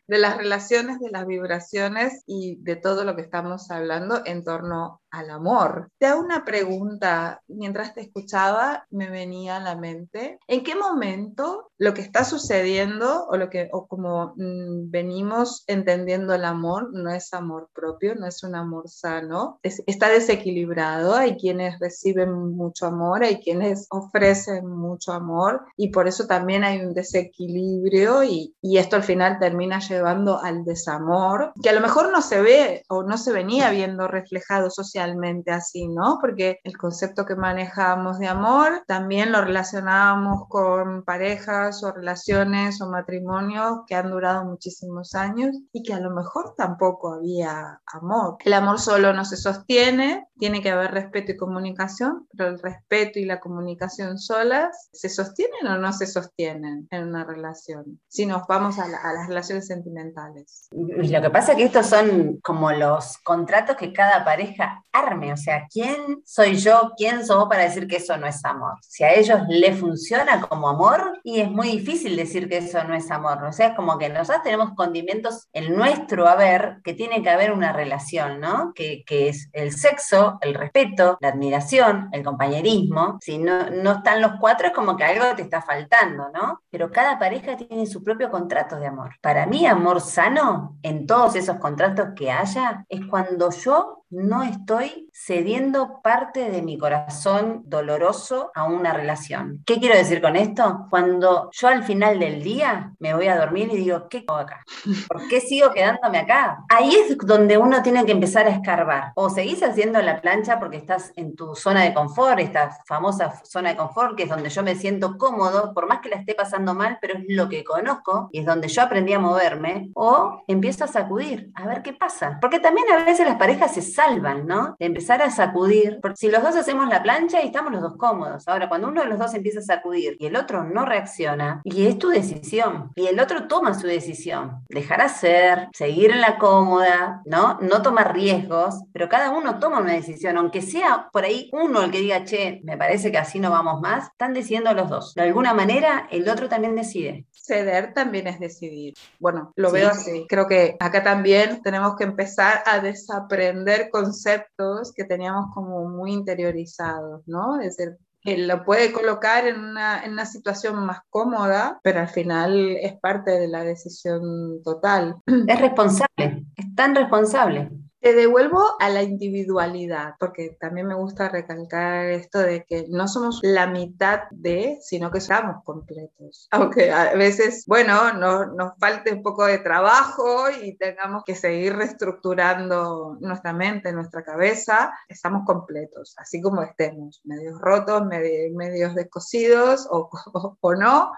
[0.08, 5.02] de las relaciones, de las vibraciones y de todo lo que estamos hablando en torno
[5.12, 5.90] al amor.
[5.98, 11.72] Te hago una pregunta, mientras te escuchaba me venía a la mente, ¿en qué momento
[11.78, 17.12] lo que está sucediendo o lo que o como mm, venimos entendiendo el amor no
[17.12, 23.24] es amor propio, no es un amor sano, está desequilibrado, hay quienes reciben mucho amor,
[23.24, 28.96] hay quienes ofrecen mucho amor y por eso también hay un desequilibrio y, y esto
[28.96, 33.18] al final termina llevando al desamor, que a lo mejor no se ve o no
[33.18, 36.18] se venía viendo reflejado socialmente así, ¿no?
[36.22, 42.90] Porque el concepto que manejamos de amor también lo relacionábamos con parejas o relaciones o
[42.90, 48.38] matrimonios que han durado muchísimos años y que a lo mejor tampoco había amor.
[48.44, 53.20] El amor solo no se sostiene, tiene que haber respeto y comunicación, pero el respeto
[53.20, 58.00] y la comunicación solas se sostienen o no se sostienen en una relación.
[58.08, 60.68] Si nos vamos a, a las relaciones sentimentales.
[60.72, 64.86] Lo que pasa es que estos son como los contratos que cada pareja
[65.34, 66.94] o sea, ¿quién soy yo?
[66.98, 68.78] ¿Quién sos para decir que eso no es amor?
[68.82, 72.96] Si a ellos le funciona como amor, y es muy difícil decir que eso no
[72.96, 77.22] es amor, o sea, es como que nosotros tenemos condimentos en nuestro haber que tiene
[77.22, 78.74] que haber una relación, ¿no?
[78.74, 83.18] Que, que es el sexo, el respeto, la admiración, el compañerismo.
[83.22, 86.62] Si no, no están los cuatro, es como que algo te está faltando, ¿no?
[86.70, 89.12] Pero cada pareja tiene su propio contrato de amor.
[89.22, 95.10] Para mí, amor sano, en todos esos contratos que haya, es cuando yo no estoy
[95.14, 99.62] cediendo parte de mi corazón doloroso a una relación.
[99.66, 100.88] ¿Qué quiero decir con esto?
[100.90, 104.64] Cuando yo al final del día me voy a dormir y digo, ¿qué hago acá?
[105.08, 106.64] ¿Por qué sigo quedándome acá?
[106.70, 109.12] Ahí es donde uno tiene que empezar a escarbar.
[109.16, 113.70] O seguís haciendo la plancha porque estás en tu zona de confort, esta famosa zona
[113.70, 116.74] de confort, que es donde yo me siento cómodo, por más que la esté pasando
[116.74, 120.86] mal, pero es lo que conozco y es donde yo aprendí a moverme, o empiezo
[120.86, 122.38] a sacudir, a ver qué pasa.
[122.40, 124.76] Porque también a veces las parejas se salvan, ¿no?
[124.80, 127.98] De empezar a sacudir, porque si los dos hacemos la plancha y estamos los dos
[127.98, 128.48] cómodos.
[128.48, 131.88] Ahora, cuando uno de los dos empieza a sacudir y el otro no reacciona, y
[131.88, 137.22] es tu decisión, y el otro toma su decisión, dejar hacer, seguir en la cómoda,
[137.26, 137.58] ¿no?
[137.60, 141.92] No tomar riesgos, pero cada uno toma una decisión, aunque sea por ahí uno el
[141.92, 145.16] que diga, che, me parece que así no vamos más, están decidiendo los dos.
[145.16, 147.26] De alguna manera, el otro también decide.
[147.32, 148.94] Ceder también es decidir.
[149.20, 150.26] Bueno, lo veo así.
[150.28, 157.22] Creo que acá también tenemos que empezar a desaprender conceptos que teníamos como muy interiorizados,
[157.28, 157.60] ¿no?
[157.60, 162.76] Es decir, lo puede colocar en una, en una situación más cómoda, pero al final
[162.82, 165.16] es parte de la decisión total.
[165.26, 167.72] Es responsable, es tan responsable.
[168.08, 173.42] Te devuelvo a la individualidad, porque también me gusta recalcar esto de que no somos
[173.44, 176.48] la mitad de, sino que estamos completos.
[176.52, 181.76] Aunque a veces, bueno, no, nos falte un poco de trabajo y tengamos que seguir
[181.76, 190.10] reestructurando nuestra mente, nuestra cabeza, estamos completos, así como estemos, medios rotos, medios, descosidos o,
[190.62, 191.12] o no,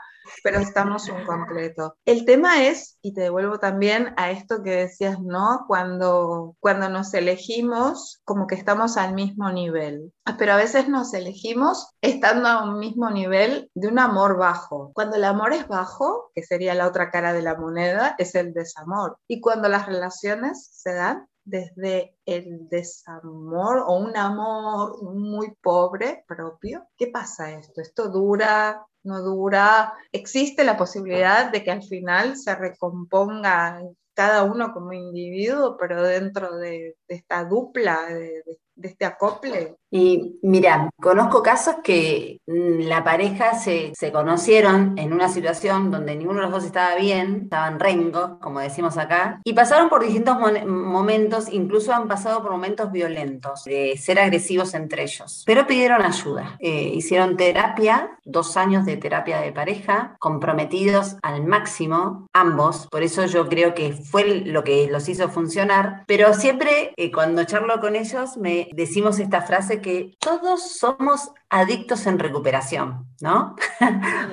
[0.44, 1.96] pero estamos un completo.
[2.06, 5.66] El tema es, y te devuelvo también a esto que decías, ¿no?
[5.68, 11.90] Cuando, cuando nos elegimos, como que estamos al mismo nivel, pero a veces nos elegimos
[12.02, 14.92] estando a un mismo nivel de un amor bajo.
[14.94, 18.54] Cuando el amor es bajo, que sería la otra cara de la moneda, es el
[18.54, 19.18] desamor.
[19.28, 26.88] Y cuando las relaciones se dan desde el desamor o un amor muy pobre propio.
[26.96, 27.82] ¿Qué pasa esto?
[27.82, 29.94] Esto dura, no dura.
[30.12, 33.82] Existe la posibilidad de que al final se recomponga
[34.14, 39.76] cada uno como individuo, pero dentro de, esta dupla, de, de este acople.
[39.92, 46.40] Y mira, conozco casos que mm, la pareja se, conocieron en una situación donde ninguno
[46.40, 51.52] de los dos estaba bien, estaban rengo, como decimos acá, y pasaron por distintos momentos,
[51.52, 56.58] incluso han pasado por momentos violentos, de ser agresivos entre ellos, pero pidieron ayuda.
[56.60, 63.26] Eh, hicieron terapia, dos años de terapia de pareja, comprometidos al máximo, ambos, por eso
[63.26, 67.96] yo creo que fue lo que los hizo funcionar, pero siempre eh, cuando charlo con
[67.96, 73.56] ellos me decimos esta frase que todos somos adictos en recuperación, ¿no?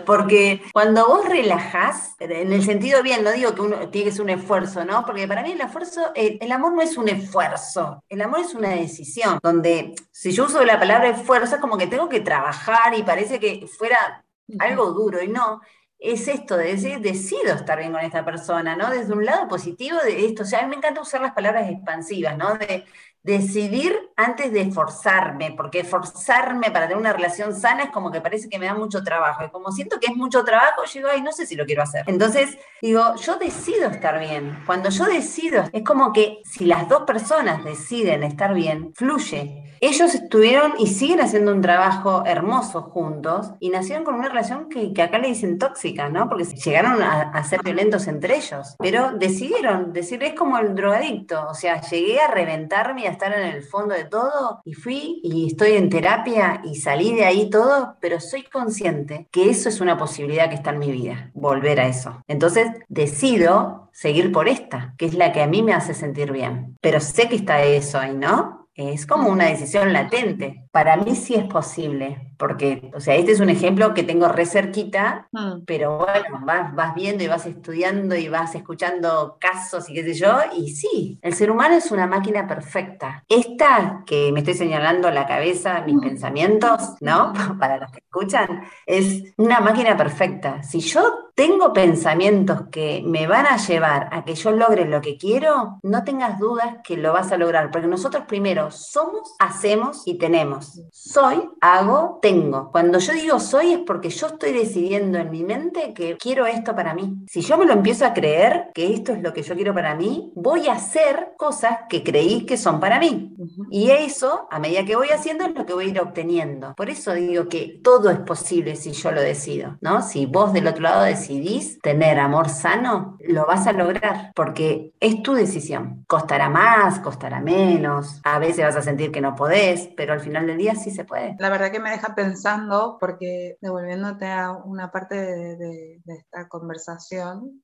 [0.07, 4.23] porque cuando vos relajás, en el sentido bien, no digo que uno tiene que ser
[4.23, 5.05] un esfuerzo, ¿no?
[5.05, 8.71] Porque para mí el esfuerzo, el, amor no es un esfuerzo, el amor es una
[8.71, 13.03] decisión, donde si yo uso la palabra esfuerzo es como que tengo que trabajar y
[13.03, 14.25] parece que fuera
[14.59, 15.61] algo duro y no,
[15.99, 18.91] es esto de decir, decido estar bien con esta persona, ¿no?
[18.91, 21.69] Desde un lado positivo de esto, o sea, a mí me encanta usar las palabras
[21.71, 22.55] expansivas, ¿no?
[22.59, 22.85] De
[23.27, 28.49] decidir antes de forzarme, porque forzarme para tener una relación sana es como que parece
[28.49, 29.45] que me da mucho trabajo.
[29.45, 31.83] Y como siento que es mucho trabajo, yo digo, ay, no sé si lo quiero
[31.83, 32.05] hacer.
[32.07, 34.63] Entonces, digo, yo decido estar bien.
[34.65, 39.65] Cuando yo decido, es como que si las dos personas deciden estar bien, fluye.
[39.81, 44.91] Ellos estuvieron y siguen haciendo un trabajo hermoso juntos y nacieron con una relación que,
[45.03, 46.29] acá le dicen tóxica, ¿no?
[46.29, 51.47] Porque llegaron a, a, ser violentos entre ellos, pero decidieron, decir, es como el drogadicto,
[51.51, 55.47] o sea, llegué a reventarme a estar en el fondo de todo y fui y
[55.47, 59.97] estoy en terapia y salí de ahí todo, pero soy consciente que eso es una
[59.97, 62.23] posibilidad que está en mi vida, volver a eso.
[62.29, 66.77] Entonces decido seguir por esta, que es la que a mí me hace sentir bien,
[66.81, 68.69] pero sé que está eso ahí, ¿no?
[68.75, 70.66] Es como una decisión latente.
[70.77, 74.45] Para mí sí es posible, porque, o sea, este es un ejemplo que tengo re
[74.45, 75.65] cerquita, mm.
[75.67, 80.13] pero bueno, vas, vas viendo y vas estudiando y vas escuchando casos y qué sé
[80.13, 83.25] yo, y sí, el ser humano es una máquina perfecta.
[83.27, 86.01] Esta que me estoy señalando la cabeza, mis mm.
[86.01, 87.33] pensamientos, ¿no?
[87.59, 90.63] Para los que escuchan, es una máquina perfecta.
[90.63, 95.19] Si yo tengo pensamientos que me van a llevar a que yo logre lo que
[95.19, 100.17] quiero, no tengas dudas que lo vas a lograr, porque nosotros primero somos, hacemos y
[100.17, 100.66] tenemos.
[100.91, 102.71] Soy, hago, tengo.
[102.73, 106.75] Cuando yo digo soy es porque yo estoy decidiendo en mi mente que quiero esto
[106.75, 107.25] para mí.
[107.29, 109.95] Si yo me lo empiezo a creer que esto es lo que yo quiero para
[109.95, 113.35] mí, voy a hacer cosas que creí que son para mí.
[113.71, 116.75] Y eso, a medida que voy haciendo, es lo que voy a ir obteniendo.
[116.75, 120.03] Por eso digo que todo es posible si yo lo decido, ¿no?
[120.03, 124.93] Si vos del otro lado decidís decidís tener amor sano, lo vas a lograr, porque
[125.01, 126.05] es tu decisión.
[126.07, 130.47] Costará más, costará menos, a veces vas a sentir que no podés, pero al final
[130.47, 131.37] del día sí se puede.
[131.39, 135.57] La verdad que me deja pensando, porque devolviéndote a una parte de,
[136.05, 137.63] de esta conversación,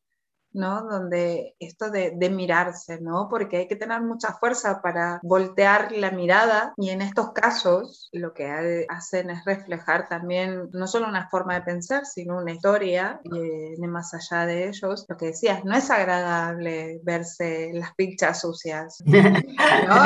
[0.55, 0.83] ¿no?
[0.83, 3.29] Donde esto de, mirarse, ¿no?
[3.29, 8.33] Porque hay que tener mucha fuerza para voltear la mirada y en estos casos lo
[8.33, 13.39] que hacen es reflejar también no solo una forma de pensar, sino una historia y
[13.39, 15.05] viene más allá de ellos.
[15.09, 20.05] Lo que decías, no es agradable verse las pilchas sucias, ¿no?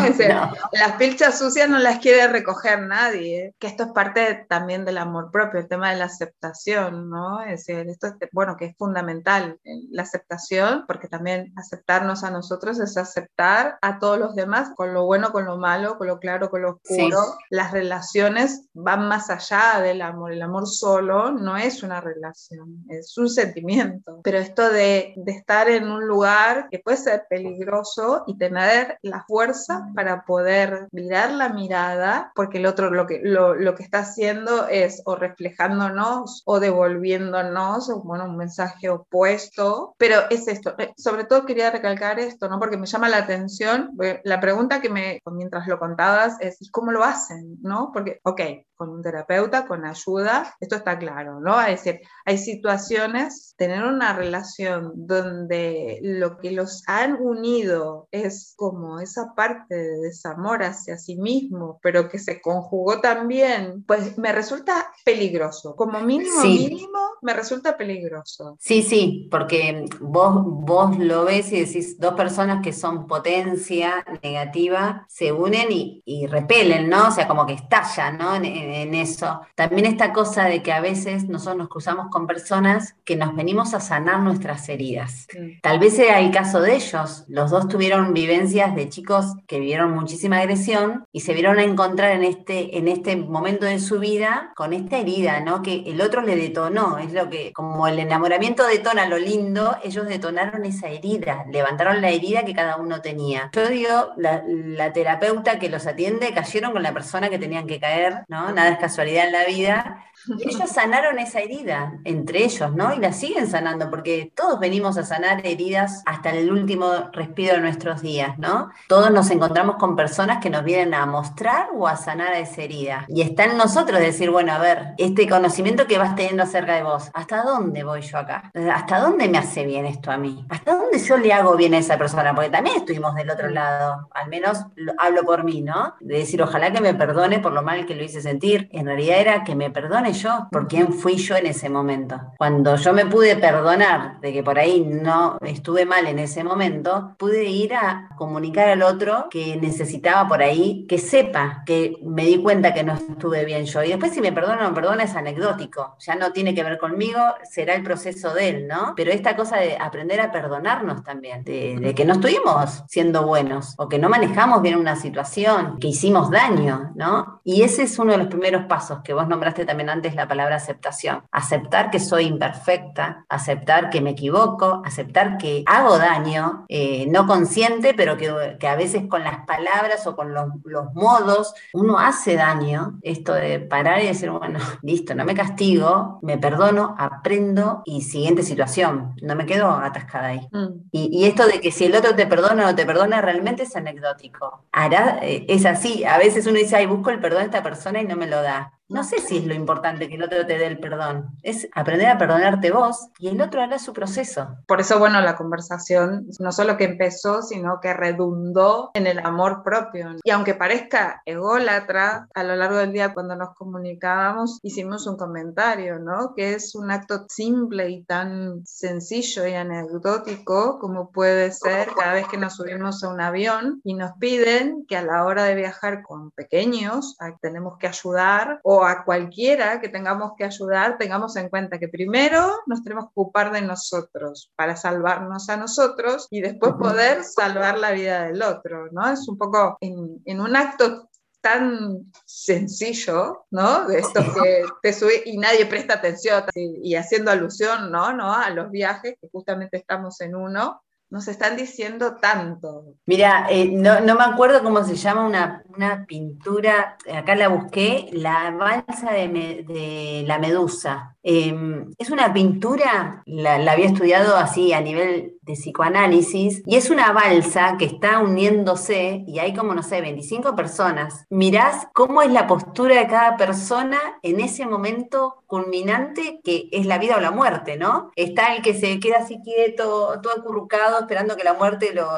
[0.72, 5.30] Las pilchas sucias no las quiere recoger nadie, que esto es parte también del amor
[5.30, 7.40] propio, el tema de la aceptación, ¿no?
[7.42, 12.78] Es decir, esto, bueno, que es fundamental, la aceptación aceptación, porque también aceptarnos a nosotros
[12.78, 16.50] es aceptar a todos los demás, con lo bueno, con lo malo, con lo claro,
[16.50, 17.18] con lo oscuro.
[17.50, 20.32] Las relaciones van más allá del amor.
[20.32, 24.20] El amor solo no es una relación, es un sentimiento.
[24.22, 29.24] Pero esto de, de estar en un lugar que puede ser peligroso y tener la
[29.26, 34.00] fuerza para poder mirar la mirada, porque el otro lo que, lo, lo que está
[34.00, 41.24] haciendo es o reflejándonos o devolviéndonos bueno, un mensaje opuesto, pero es esto, eh, sobre
[41.24, 42.58] todo quería recalcar esto, ¿no?
[42.58, 46.92] Porque me llama la atención, la pregunta que me, mientras lo contabas es, ¿y cómo
[46.92, 47.58] lo hacen?
[47.62, 47.90] ¿No?
[47.92, 48.40] Porque, ok,
[48.76, 51.60] con un terapeuta, con ayuda, esto está claro, ¿no?
[51.60, 59.00] Es decir, hay situaciones, tener una relación donde lo que los han unido es como
[59.00, 64.92] esa parte de desamor hacia sí mismo, pero que se conjugó también, pues me resulta
[65.04, 68.56] peligroso, como mínimo, mínimo, me resulta peligroso.
[68.60, 75.06] Sí, sí, porque vos, vos lo ves y decís, dos personas que son potencia negativa
[75.08, 77.08] se unen y, y repelen, ¿no?
[77.08, 78.36] O sea, como que estallan, ¿no?
[78.36, 79.40] en, eso.
[79.54, 83.74] También esta cosa de que a veces nosotros nos cruzamos con personas que nos venimos
[83.74, 85.26] a sanar nuestras heridas.
[85.62, 87.24] Tal vez sea el caso de ellos.
[87.28, 92.12] Los dos tuvieron vivencias de chicos que vivieron muchísima agresión y se vieron a encontrar
[92.12, 95.62] en este, en este momento de su vida con esta herida, ¿no?
[95.62, 96.98] Que el otro le detonó.
[96.98, 102.10] Es lo que, como el enamoramiento detona lo lindo, ellos detonaron esa herida, levantaron la
[102.10, 103.50] herida que cada uno tenía.
[103.52, 107.80] Yo digo, la, la terapeuta que los atiende cayeron con la persona que tenían que
[107.80, 108.52] caer, ¿no?
[108.56, 110.04] Nada es casualidad en la vida.
[110.40, 112.94] Ellos sanaron esa herida entre ellos, ¿no?
[112.94, 117.60] Y la siguen sanando, porque todos venimos a sanar heridas hasta el último respiro de
[117.60, 118.70] nuestros días, ¿no?
[118.88, 123.04] Todos nos encontramos con personas que nos vienen a mostrar o a sanar esa herida.
[123.08, 126.82] Y está en nosotros decir, bueno, a ver, este conocimiento que vas teniendo acerca de
[126.82, 128.50] vos, ¿hasta dónde voy yo acá?
[128.72, 130.44] ¿Hasta dónde me hace bien esto a mí?
[130.48, 132.34] ¿Hasta dónde yo le hago bien a esa persona?
[132.34, 134.64] Porque también estuvimos del otro lado, al menos
[134.98, 135.94] hablo por mí, ¿no?
[136.00, 139.18] De decir, ojalá que me perdone por lo mal que lo hice sentir en realidad
[139.18, 142.20] era que me perdone yo por quién fui yo en ese momento.
[142.38, 147.14] Cuando yo me pude perdonar de que por ahí no estuve mal en ese momento,
[147.18, 152.42] pude ir a comunicar al otro que necesitaba por ahí que sepa que me di
[152.42, 153.82] cuenta que no estuve bien yo.
[153.82, 156.78] Y después si me perdona o no perdona es anecdótico, ya no tiene que ver
[156.78, 158.94] conmigo, será el proceso de él, ¿no?
[158.96, 163.74] Pero esta cosa de aprender a perdonarnos también, de, de que no estuvimos siendo buenos
[163.78, 167.40] o que no manejamos bien una situación, que hicimos daño, ¿no?
[167.44, 170.56] Y ese es uno de los primeros pasos que vos nombraste también antes la palabra
[170.56, 171.22] aceptación.
[171.30, 177.94] Aceptar que soy imperfecta, aceptar que me equivoco, aceptar que hago daño, eh, no consciente,
[177.94, 182.36] pero que, que, a veces con las palabras o con los, los, modos uno hace
[182.36, 182.98] daño.
[183.02, 188.42] Esto de parar y decir, bueno, listo, no me castigo, me perdono, aprendo y siguiente
[188.42, 189.14] situación.
[189.22, 190.48] No me quedo atascada ahí.
[190.52, 190.88] Mm.
[190.92, 193.64] Y, y, esto de que si el otro te perdona o no te perdona realmente
[193.64, 194.64] es anecdótico.
[194.72, 196.04] Hará, eh, es así.
[196.04, 198.42] A veces uno dice, ay, busco el perdón de esta persona y no me lo
[198.42, 198.72] da.
[198.88, 202.08] No sé si es lo importante que el otro te dé el perdón, es aprender
[202.08, 204.56] a perdonarte vos y el otro hará su proceso.
[204.66, 209.62] Por eso, bueno, la conversación no solo que empezó, sino que redundó en el amor
[209.64, 210.10] propio.
[210.22, 215.98] Y aunque parezca ególatra, a lo largo del día cuando nos comunicábamos hicimos un comentario,
[215.98, 216.34] ¿no?
[216.34, 222.28] Que es un acto simple y tan sencillo y anecdótico como puede ser cada vez
[222.28, 226.02] que nos subimos a un avión y nos piden que a la hora de viajar
[226.02, 231.78] con pequeños tenemos que ayudar o a cualquiera que tengamos que ayudar, tengamos en cuenta
[231.78, 237.24] que primero nos tenemos que ocupar de nosotros para salvarnos a nosotros y después poder
[237.24, 239.08] salvar la vida del otro, ¿no?
[239.08, 241.08] Es un poco en, en un acto
[241.40, 243.86] tan sencillo, ¿no?
[243.86, 248.12] De esto que te sube y nadie presta atención y, y haciendo alusión, ¿no?
[248.12, 248.32] ¿no?
[248.32, 252.94] A los viajes, que justamente estamos en uno, nos están diciendo tanto.
[253.06, 259.12] Mira, eh, no, me acuerdo cómo se llama una, pintura, acá la busqué, la balsa
[259.12, 261.15] de, la medusa.
[261.28, 266.88] Em, es una pintura, la, la, había estudiado así a nivel de psicoanálisis, y es
[266.88, 271.24] una balsa que está uniéndose y hay como, no sé, 25 personas.
[271.28, 276.98] Mirás cómo es la postura de cada persona en ese momento culminante que es la
[276.98, 278.10] vida o la muerte, ¿no?
[278.16, 282.08] Está el que se queda así quieto, todo acurrucado, esperando que la muerte lo,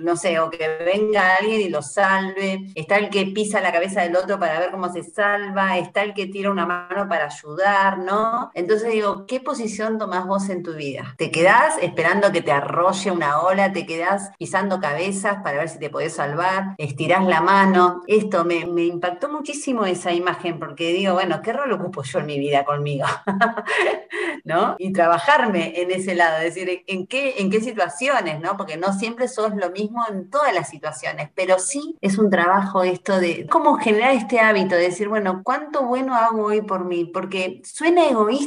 [0.00, 2.66] no sé, o que venga alguien y lo salve.
[2.74, 5.78] Está el que pisa la cabeza del otro para ver cómo se salva.
[5.78, 8.50] Está el que tira una mano para ayudar, ¿no?
[8.54, 11.14] Entonces digo, ¿qué posición tomás vos en tu vida?
[11.18, 13.72] ¿Te quedás esperando que te arrolle una ola?
[13.72, 16.74] ¿Te quedás pisando cabezas para ver si te podés salvar?
[16.78, 18.02] ¿Estirás la mano?
[18.06, 22.38] Esto me, impactó muchísimo esa imagen porque digo, bueno, ¿qué rol ocupo yo en mi
[22.38, 23.06] vida conmigo?
[24.44, 24.76] ¿No?
[24.78, 28.40] Y trabajarme en ese lado, decir, ¿en qué, en qué situaciones?
[28.40, 28.56] ¿no?
[28.56, 32.82] Porque no siempre sos lo mismo en todas las situaciones, pero sí es un trabajo
[32.82, 37.04] esto de cómo generar este hábito de decir, bueno, ¿cuánto bueno hago hoy por mí?
[37.04, 38.41] Porque suena egoísta.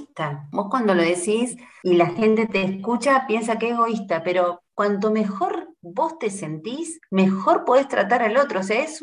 [0.52, 5.12] Vos cuando lo decís y la gente te escucha, piensa que es egoísta, pero cuanto
[5.12, 8.60] mejor vos te sentís, mejor podés tratar al otro.
[8.62, 9.00] O sea, es,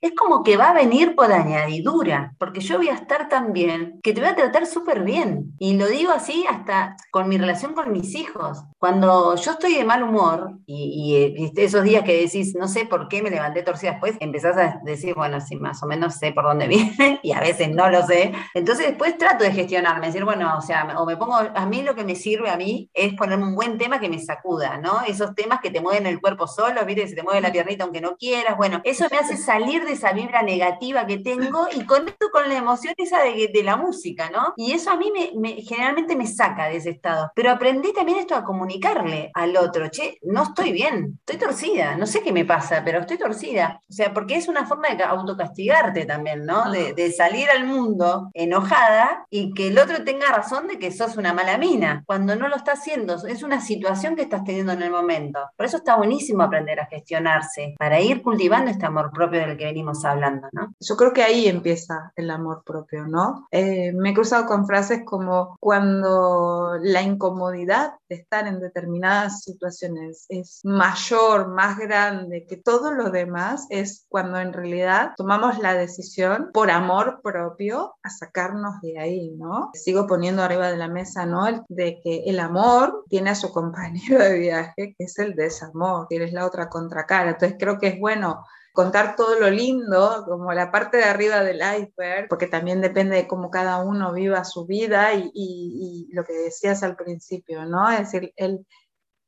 [0.00, 4.00] es como que va a venir por añadidura, porque yo voy a estar tan bien
[4.02, 5.52] que te voy a tratar súper bien.
[5.58, 8.64] Y lo digo así hasta con mi relación con mis hijos.
[8.78, 13.08] Cuando yo estoy de mal humor y, eh, esos días que decís, no sé por
[13.08, 16.44] qué me levanté torcida después, empezás a decir, bueno, sí, más o menos sé por
[16.44, 18.32] dónde viene y a veces no lo sé.
[18.54, 21.94] Entonces después trato de gestionarme, decir, bueno, o sea, o me pongo, a mí lo
[21.94, 25.02] que me sirve a mí es ponerme un buen tema que me sacuda, ¿no?
[25.06, 27.06] Esos temas que te mueven el cuerpo solo, ¿viste?
[27.08, 28.56] Se te mueve la piernita aunque no quieras.
[28.56, 32.56] Bueno, eso me hace salir de esa vibra negativa que tengo y conecto con la
[32.56, 34.54] emoción esa de, de la música, ¿no?
[34.56, 37.30] Y eso a mí me, generalmente me saca de ese estado.
[37.34, 42.06] Pero aprendí también esto a comunicarle al otro, che, no estoy bien, estoy torcida, no
[42.06, 43.80] sé qué me pasa, pero estoy torcida.
[43.88, 46.70] O sea, porque es una forma de autocastigarte también, ¿no?
[46.70, 51.16] De, de salir al mundo enojada y que el otro tenga razón de que sos
[51.16, 54.82] una mala mina, cuando no lo está haciendo, es una situación que estás teniendo en
[54.82, 55.40] el momento.
[55.56, 59.66] Por eso está buenísimo aprender a gestionarse, para ir cultivando este amor propio del que
[59.66, 60.74] venimos hablando, ¿no?
[60.80, 63.48] Yo creo que ahí empieza el amor propio, ¿no?
[63.50, 70.26] Eh, me he cruzado con frases como cuando la incomodidad de estar en determinadas situaciones
[70.28, 76.50] es mayor, más grande que todo lo demás, es cuando en realidad tomamos la decisión
[76.52, 79.70] por amor propio a sacarnos de ahí, ¿no?
[79.74, 81.40] Sigo poniendo arriba de la mesa, ¿no?
[81.68, 86.22] de que el amor tiene a su compañero de viaje, que es el desamor, que
[86.22, 87.30] es la otra contracara.
[87.30, 88.44] Entonces creo que es bueno
[88.80, 93.28] contar todo lo lindo, como la parte de arriba del iceberg, porque también depende de
[93.28, 97.90] cómo cada uno viva su vida y, lo que decías al principio, ¿no?
[97.90, 98.66] Es decir, el,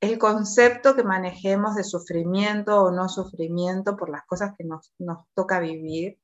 [0.00, 5.26] el concepto que manejemos de sufrimiento o no sufrimiento por las cosas que nos, nos
[5.34, 6.18] toca vivir.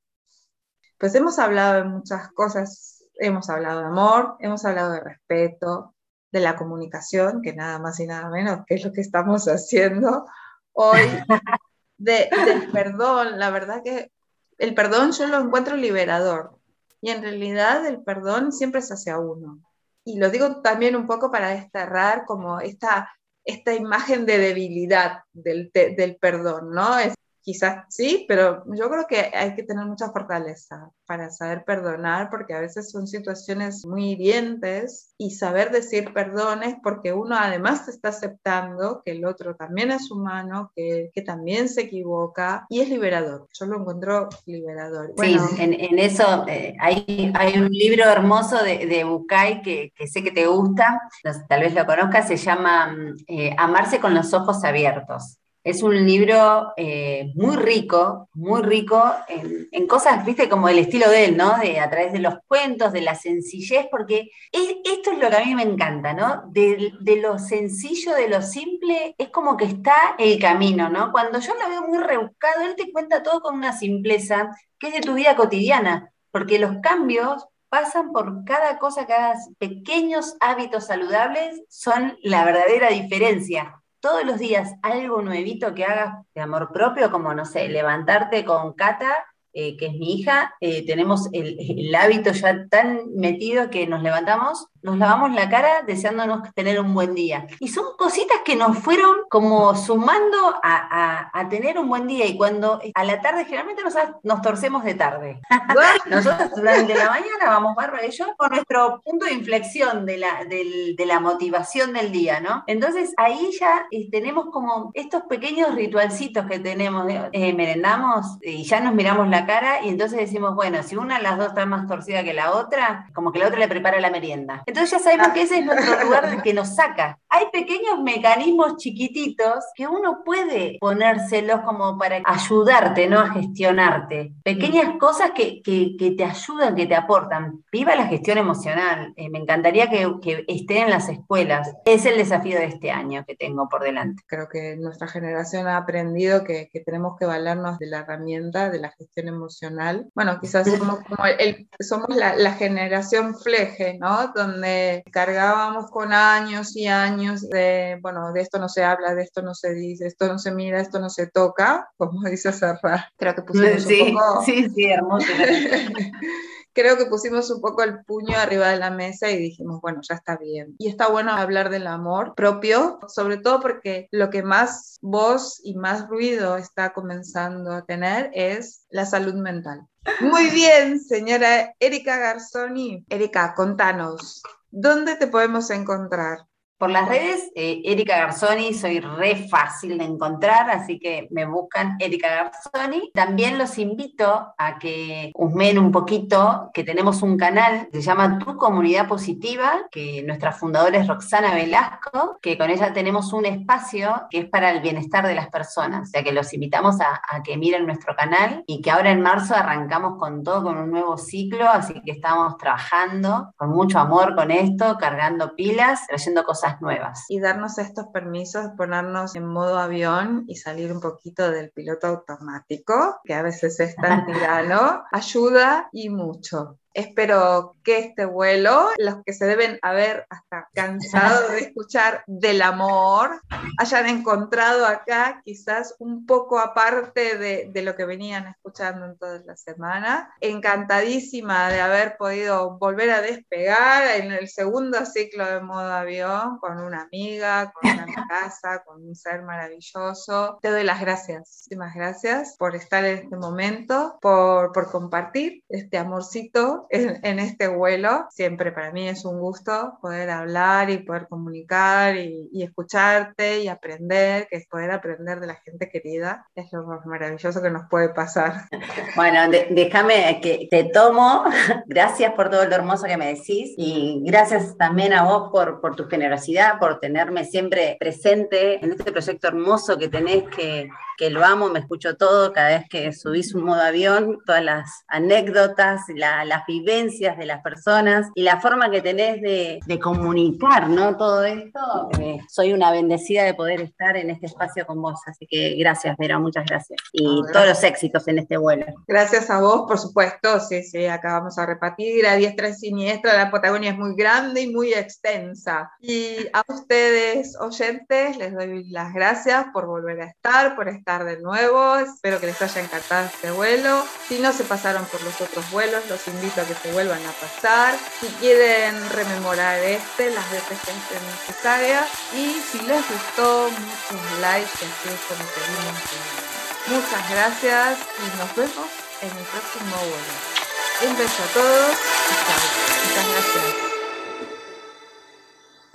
[0.97, 5.93] Pues hemos hablado de muchas cosas, hemos hablado de amor, hemos hablado de respeto,
[6.31, 10.25] de la comunicación, que nada más y nada menos que es lo que estamos haciendo
[10.73, 11.01] hoy,
[11.99, 13.37] de, del perdón.
[13.37, 14.11] La verdad que
[14.57, 16.57] el perdón yo lo encuentro liberador
[17.01, 19.61] y en realidad el perdón siempre es hacia uno.
[20.03, 23.11] Y lo digo también un poco para desterrar como esta,
[23.43, 26.97] esta imagen de debilidad del, del perdón, ¿no?
[26.97, 32.29] Es, quizás sí, pero yo creo que hay que tener mucha fortaleza para saber perdonar,
[32.29, 38.09] porque a veces son situaciones muy hirientes y saber decir perdones porque uno además está
[38.09, 43.47] aceptando que el otro también es humano, que, que también se equivoca y es liberador.
[43.53, 45.13] Yo lo encuentro liberador.
[45.17, 50.23] sí, en, eso eh, hay, hay, un libro hermoso de, de Bucay que, que, sé
[50.23, 51.01] que te gusta,
[51.47, 55.39] tal vez lo conozcas, se llama mm, eh, Amarse con los ojos abiertos.
[55.61, 61.25] Es un libro eh, muy rico, muy rico en, cosas, viste, como el estilo de
[61.25, 61.57] él, ¿no?
[61.57, 65.43] De, a través de los cuentos, de la sencillez, porque esto es lo que a
[65.43, 66.43] mí me encanta, ¿no?
[66.51, 71.11] De, de, lo sencillo, de lo simple, es como que está el camino, ¿no?
[71.11, 74.49] Cuando yo lo veo muy rebuscado, él te cuenta todo con una simpleza
[74.79, 80.37] que es de tu vida cotidiana, porque los cambios pasan por cada cosa, cada pequeños
[80.39, 86.71] hábitos saludables son la verdadera diferencia todos los días algo nuevito que hagas de amor
[86.71, 91.93] propio, como, no sé, levantarte con Cata eh, que es mi hija, eh, tenemos el,
[91.95, 97.13] hábito ya tan metido que nos levantamos, nos lavamos la cara deseándonos tener un buen
[97.13, 97.47] día.
[97.59, 102.79] Y son cositas que nos fueron como sumando a, tener un buen día y cuando
[102.93, 105.41] a la tarde generalmente nos, nos torcemos de tarde.
[106.05, 110.45] Nosotros durante la mañana vamos Bárbara y yo con nuestro punto de inflexión de la,
[110.45, 112.63] de la motivación del día, ¿no?
[112.67, 118.93] Entonces ahí ya eh, tenemos como estos pequeños ritualcitos que tenemos, merendamos y ya nos
[118.93, 122.23] miramos la cara y entonces decimos, bueno, si una de las dos está más torcida
[122.23, 124.63] que la otra, como que la otra le prepara la merienda.
[124.69, 127.17] Entonces ya sabemos que ese es nuestro lugar que nos saca.
[127.27, 133.19] Hay pequeños mecanismos chiquititos que uno puede ponérselos como para ayudarte, ¿no?
[133.19, 134.31] A gestionarte.
[134.43, 137.63] Pequeñas cosas que, que, te ayudan, que te aportan.
[137.71, 139.11] Viva la gestión emocional.
[139.15, 141.73] Eh, me encantaría que, que esté en las escuelas.
[141.85, 144.21] Es el desafío de este año que tengo por delante.
[144.27, 148.79] Creo que nuestra generación ha aprendido que, que tenemos que valernos de la herramienta de
[148.79, 150.09] la gestión emocional.
[150.13, 154.27] Bueno, quizás somos, como el, somos la, la, generación fleje, ¿no?
[154.35, 159.23] Donde donde cargábamos con años y años de, bueno, de esto no se habla, de
[159.23, 163.11] esto no se dice, esto no se mira, esto no se toca, como dice Serra.
[163.17, 164.43] Creo que pusimos un poco...
[164.43, 165.27] Sí, sí, hermoso.
[166.73, 170.15] creo que pusimos un poco el puño arriba de la mesa y dijimos, bueno, ya
[170.15, 170.75] está bien.
[170.77, 175.75] Y está bueno hablar del amor propio, sobre todo porque lo que más voz y
[175.75, 179.88] más ruido está comenzando a tener es la salud mental.
[180.21, 183.05] Muy bien, señora Erika Garzoni.
[183.09, 186.48] Erika, contanos, ¿dónde te podemos encontrar?
[186.79, 191.97] Por las redes, eh, Erika Garzoni, soy re fácil de encontrar, así que me buscan
[191.99, 193.11] Erika Garzoni.
[193.13, 198.39] También los invito a que husmen un poquito, que tenemos un canal que se llama
[198.39, 204.27] Tu Comunidad Positiva, que nuestra fundadora es Roxana Velasco, que con ella tenemos un espacio
[204.29, 206.07] que es para el bienestar de las personas.
[206.07, 209.19] O sea que los invitamos a, a que miren nuestro canal y que ahora en
[209.21, 214.33] marzo arrancamos con todo, con un nuevo ciclo, así que estamos trabajando con mucho amor
[214.33, 217.25] con esto, cargando pilas, trayendo cosas nuevas.
[217.29, 223.19] Y darnos estos permisos, ponernos en modo avión y salir un poquito del piloto automático,
[223.23, 226.79] que a veces es tan tirano, ayuda y mucho.
[226.93, 233.41] Espero que este vuelo, los que se deben haber hasta cansado de escuchar del amor,
[233.77, 239.39] hayan encontrado acá quizás un poco aparte de, de, lo que venían escuchando en toda
[239.45, 240.33] la semana.
[240.41, 246.79] Encantadísima de haber podido volver a despegar en el segundo ciclo de modo avión con
[246.79, 250.57] una amiga, con una casa, con un ser maravilloso.
[250.61, 255.97] Te doy las gracias, muchísimas gracias por estar en este momento, por, por compartir este
[255.97, 258.27] amorcito en, este vuelo.
[258.29, 264.47] Siempre para mí es un gusto poder hablar y poder comunicar y, escucharte y aprender,
[264.49, 266.45] que es poder aprender de la gente querida.
[266.55, 268.67] Es lo más maravilloso que nos puede pasar.
[269.15, 271.43] Bueno, déjame que te tomo.
[271.87, 275.95] Gracias por todo lo hermoso que me decís y gracias también a vos por, por
[275.95, 281.43] tu generosidad, por tenerme siempre presente en este proyecto hermoso que tenés que que lo
[281.43, 286.63] amo, me escucho todo, cada vez que subís un modo avión, todas las anécdotas, las
[286.69, 291.17] vivencias de las personas y la forma que tenés de, comunicar, ¿no?
[291.17, 295.45] Todo esto, eh, soy una bendecida de poder estar en este espacio con vos, así
[295.47, 296.97] que gracias, Vera, muchas gracias.
[297.11, 298.85] Y todos los éxitos en este vuelo.
[299.07, 303.35] Gracias a vos, por supuesto, sí, sí, acá vamos a repartir a diestra y siniestra,
[303.35, 305.91] la Patagonia es muy grande y muy extensa.
[305.99, 311.39] Y a ustedes, oyentes, les doy las gracias por volver a estar, por estar de
[311.39, 311.95] nuevo.
[311.95, 314.03] Espero que les haya encantado este vuelo.
[314.27, 317.97] Si no se pasaron por los otros vuelos, los invito que se vuelvan a pasar.
[318.19, 322.05] Si quieren rememorar este, las veces que estén necesarias.
[322.33, 326.39] Y si les gustó, muchos likes, así es como seguimos.
[326.87, 328.89] Muchas gracias y nos vemos
[329.21, 331.11] en el próximo vuelo.
[331.11, 332.69] Un beso a todos y chao.
[333.05, 333.88] Muchas gracias.